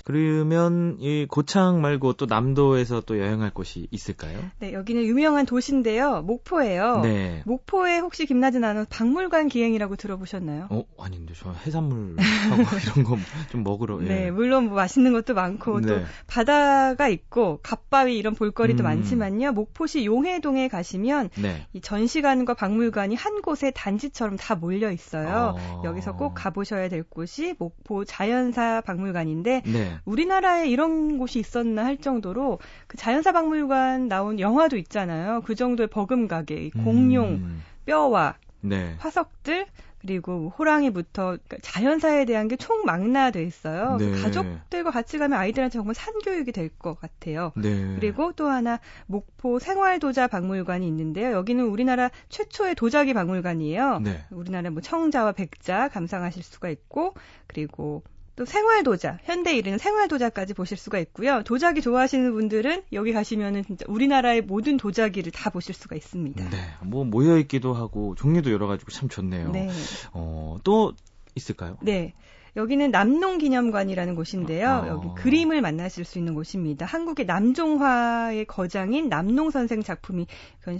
그러면 0.04 0.98
이 1.00 1.26
고창 1.30 1.82
말고 1.82 2.14
또 2.14 2.26
남도에서 2.26 3.02
또 3.02 3.20
여행할 3.20 3.52
곳이 3.52 3.88
있을까요? 3.90 4.38
네, 4.60 4.74
여기는 4.74 5.02
유명한 5.04 5.46
도시인데요. 5.46 6.22
목포예요. 6.24 7.00
네. 7.02 7.42
목포에 7.46 8.00
혹시 8.00 8.26
김나진 8.26 8.64
아나운서 8.64 8.90
박물관 8.92 9.48
기행이라고 9.48 9.96
들어보셨나요? 9.96 10.68
어, 10.70 10.84
아닌데 11.00 11.34
저 11.38 11.52
해산물 11.66 12.18
이런 12.84 13.04
거 13.06 13.18
좀 13.50 13.64
먹으러. 13.64 14.00
예. 14.04 14.08
네, 14.08 14.32
물론 14.32 14.66
뭐 14.66 14.76
맛있는 14.76 15.14
것도 15.14 15.34
많고 15.34 15.80
네. 15.82 15.88
또 15.88 16.02
바다가 16.28 17.08
있고 17.08 17.60
갓바위 17.64 18.18
이런 18.18 18.36
볼거리도 18.36 18.84
음. 18.84 18.86
많지만요. 18.86 19.52
목포시 19.54 20.06
용해동에 20.06 20.68
가시면 20.68 21.30
네. 21.42 21.66
이 21.74 21.82
전시관과 21.82 22.56
박물관이 22.56 23.16
한 23.16 23.42
곳에 23.42 23.72
단지처럼 23.72 24.38
다 24.38 24.56
몰려 24.56 24.92
있어요. 24.92 25.56
어. 25.58 25.82
여기서 25.86 26.16
꼭 26.16 26.34
가보셔야 26.36 26.90
될 26.90 27.04
곳이 27.04 27.56
목포 27.58 28.06
자연사 28.06 28.82
박물관인데 28.82 29.64
네. 29.66 29.93
우리나라에 30.06 30.68
이런 30.68 31.18
곳이 31.18 31.40
있었나 31.40 31.86
할 31.86 31.98
정도로 31.98 32.60
그 32.88 32.98
자연사 32.98 33.32
박물관 33.32 34.08
나온 34.08 34.40
영화도 34.40 34.78
있잖아요. 34.78 35.42
그 35.46 35.56
정도의 35.56 35.88
버금 35.88 36.28
가게, 36.28 36.70
공룡, 36.70 37.26
음. 37.36 37.64
뼈와 37.86 38.36
네. 38.62 38.96
화석들 39.00 39.66
그리고 40.00 40.54
호랑이부터 40.60 41.24
그러니까 41.46 41.58
자연사에 41.62 42.26
대한 42.26 42.50
게 42.50 42.58
총망라돼 42.58 43.42
있어요. 43.44 43.96
네. 43.98 44.12
가족들과 44.22 44.92
같이 44.92 45.18
가면 45.18 45.40
아이들한테 45.40 45.78
정말 45.78 45.96
산교육이 45.96 46.52
될 46.52 46.70
것 46.78 47.00
같아요. 47.00 47.54
네. 47.56 47.96
그리고 47.96 48.34
또 48.34 48.50
하나 48.50 48.80
목포 49.06 49.60
생활도자 49.60 50.28
박물관이 50.28 50.86
있는데요. 50.88 51.32
여기는 51.32 51.64
우리나라 51.66 52.10
최초의 52.28 52.76
도자기 52.76 53.14
박물관이에요. 53.14 54.00
네. 54.00 54.26
우리나라 54.32 54.70
뭐 54.72 54.82
청자와 54.82 55.32
백자 55.34 55.88
감상하실 55.90 56.44
수가 56.44 56.70
있고 56.70 57.14
그리고 57.48 58.04
또 58.36 58.46
생활 58.46 58.84
도자, 58.84 59.20
현대 59.24 59.56
이르는 59.56 59.78
생활 59.78 60.08
도자까지 60.08 60.56
보실 60.56 60.76
수가 60.78 60.98
있고요. 61.00 61.44
도자기 61.44 61.82
좋아하시는 61.82 62.34
분들은 62.34 62.84
여기 62.92 63.14
가시면은 63.14 63.64
진짜 63.64 63.86
우리나라의 63.88 64.42
모든 64.42 64.78
도자기를 64.78 65.32
다 65.32 65.52
보실 65.52 65.76
수가 65.76 65.96
있습니다. 65.96 66.50
네, 66.50 66.58
뭐 66.82 67.06
모여 67.06 67.38
있기도 67.38 67.74
하고 67.74 68.16
종류도 68.16 68.52
여러 68.52 68.66
가지고 68.66 68.92
참 68.92 69.08
좋네요. 69.08 69.52
네. 69.52 69.70
어, 70.14 70.58
또 70.64 70.94
있을까요? 71.36 71.78
네. 71.82 72.14
여기는 72.56 72.92
남농기념관이라는 72.92 74.16
곳인데요. 74.16 74.70
어. 74.70 74.88
여기 74.88 75.08
그림을 75.16 75.62
만나실 75.62 76.06
수 76.06 76.20
있는 76.20 76.36
곳입니다. 76.36 76.86
한국의 76.86 77.26
남종화의 77.26 78.46
거장인 78.46 79.10
남농 79.10 79.50
선생 79.50 79.82
작품이 79.82 80.28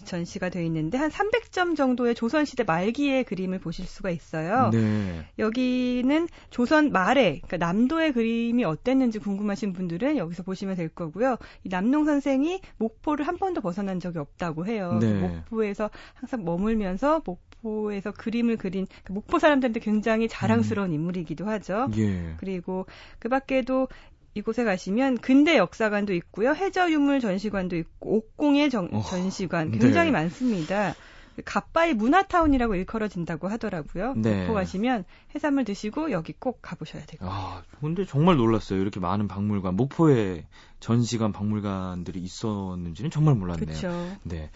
전시가 0.06 0.50
되어 0.50 0.64
있는데 0.64 0.98
한 0.98 1.10
300점 1.10 1.76
정도의 1.76 2.16
조선시대 2.16 2.64
말기의 2.64 3.24
그림을 3.24 3.60
보실 3.60 3.86
수가 3.86 4.12
있어요. 4.12 4.70
네. 4.72 5.26
여기는 5.40 6.28
조선 6.50 6.92
말에 6.92 7.42
그러니까 7.44 7.58
남도의 7.58 8.14
그림이 8.14 8.64
어땠는지 8.64 9.20
궁금하신 9.20 9.74
분들은 9.74 10.18
여기서 10.18 10.44
보시면 10.44 10.76
될 10.76 10.90
거고요. 10.90 11.38
이 11.64 11.70
남농 11.70 12.06
선생이 12.06 12.62
목포를 12.78 13.28
한 13.28 13.38
번도 13.38 13.62
벗어난 13.62 14.00
적이 14.00 14.20
없다고 14.20 14.66
해요. 14.68 15.00
네. 15.02 15.14
목포에서 15.14 15.90
항상 16.14 16.44
머물면서 16.46 17.22
목 17.26 17.42
포에서 17.64 18.12
그림을 18.12 18.58
그린 18.58 18.86
그 19.04 19.14
목포 19.14 19.40
사람들한테 19.40 19.80
굉장히 19.80 20.28
자랑스러운 20.28 20.90
음. 20.90 20.96
인물이기도 20.96 21.48
하죠. 21.48 21.88
예. 21.98 22.36
그리고 22.38 22.86
그 23.20 23.30
밖에도 23.30 23.88
이곳에 24.36 24.64
가시면 24.64 25.20
근대 25.20 25.58
역사관도 25.58 26.14
있고요. 26.14 26.54
해저 26.54 26.92
유물 26.92 27.20
전시관도 27.20 27.76
있고 27.78 28.18
옥공예 28.18 28.70
정, 28.70 28.90
어, 28.92 29.02
전시관 29.02 29.72
굉장히 29.72 30.08
네. 30.08 30.12
많습니다. 30.12 30.96
갓바이 31.42 31.94
문화타운이라고 31.94 32.76
일컬어진다고 32.76 33.48
하더라고요. 33.48 34.14
네. 34.16 34.42
목포 34.42 34.54
가시면 34.54 35.06
해산물 35.34 35.66
드시고 35.66 36.12
여기 36.12 36.34
꼭 36.38 36.60
가보셔야 36.62 37.06
되고요. 37.06 37.30
아, 37.32 37.64
근데 37.80 38.06
정말 38.06 38.38
놀랐어요. 38.38 38.80
이렇게 38.80 39.00
많은 39.00 39.28
박물관, 39.28 39.76
목포에 39.76 40.46
전시관, 40.80 41.32
박물관들이 41.32 42.20
있었는지는 42.20 43.10
정말 43.10 43.36
몰랐네요. 43.36 43.66
그쵸. 43.66 44.18
네. 44.24 44.50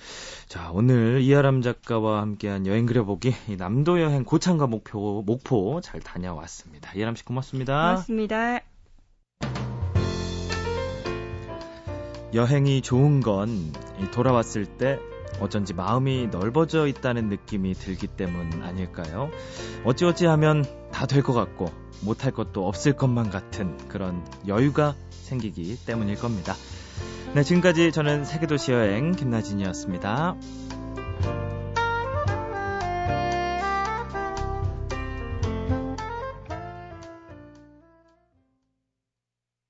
자, 0.47 0.71
오늘 0.71 1.21
이하람 1.21 1.61
작가와 1.61 2.21
함께한 2.21 2.67
여행 2.67 2.85
그려보기 2.85 3.33
남도 3.57 4.01
여행 4.01 4.23
고창과 4.23 4.67
목표, 4.67 5.23
목포 5.25 5.81
잘 5.81 6.01
다녀왔습니다. 6.01 6.91
이하람 6.95 7.15
씨 7.15 7.23
고맙습니다. 7.23 7.73
고맙습니다. 7.73 8.59
여행이 12.33 12.81
좋은 12.81 13.21
건 13.21 13.71
돌아왔을 14.11 14.65
때 14.65 14.99
어쩐지 15.39 15.73
마음이 15.73 16.27
넓어져 16.27 16.87
있다는 16.87 17.29
느낌이 17.29 17.73
들기 17.73 18.07
때문 18.07 18.63
아닐까요? 18.63 19.29
어찌어찌 19.85 20.25
하면 20.25 20.65
다 20.91 21.05
될 21.05 21.21
것 21.21 21.33
같고 21.33 21.71
못할 22.01 22.31
것도 22.31 22.67
없을 22.67 22.93
것만 22.93 23.29
같은 23.29 23.77
그런 23.87 24.25
여유가 24.47 24.95
생기기 25.11 25.77
때문일 25.85 26.15
겁니다. 26.15 26.55
네, 27.33 27.43
지금까지 27.43 27.91
저는 27.91 28.23
세계도시 28.25 28.71
여행 28.71 29.11
김나진이었습니다. 29.11 30.35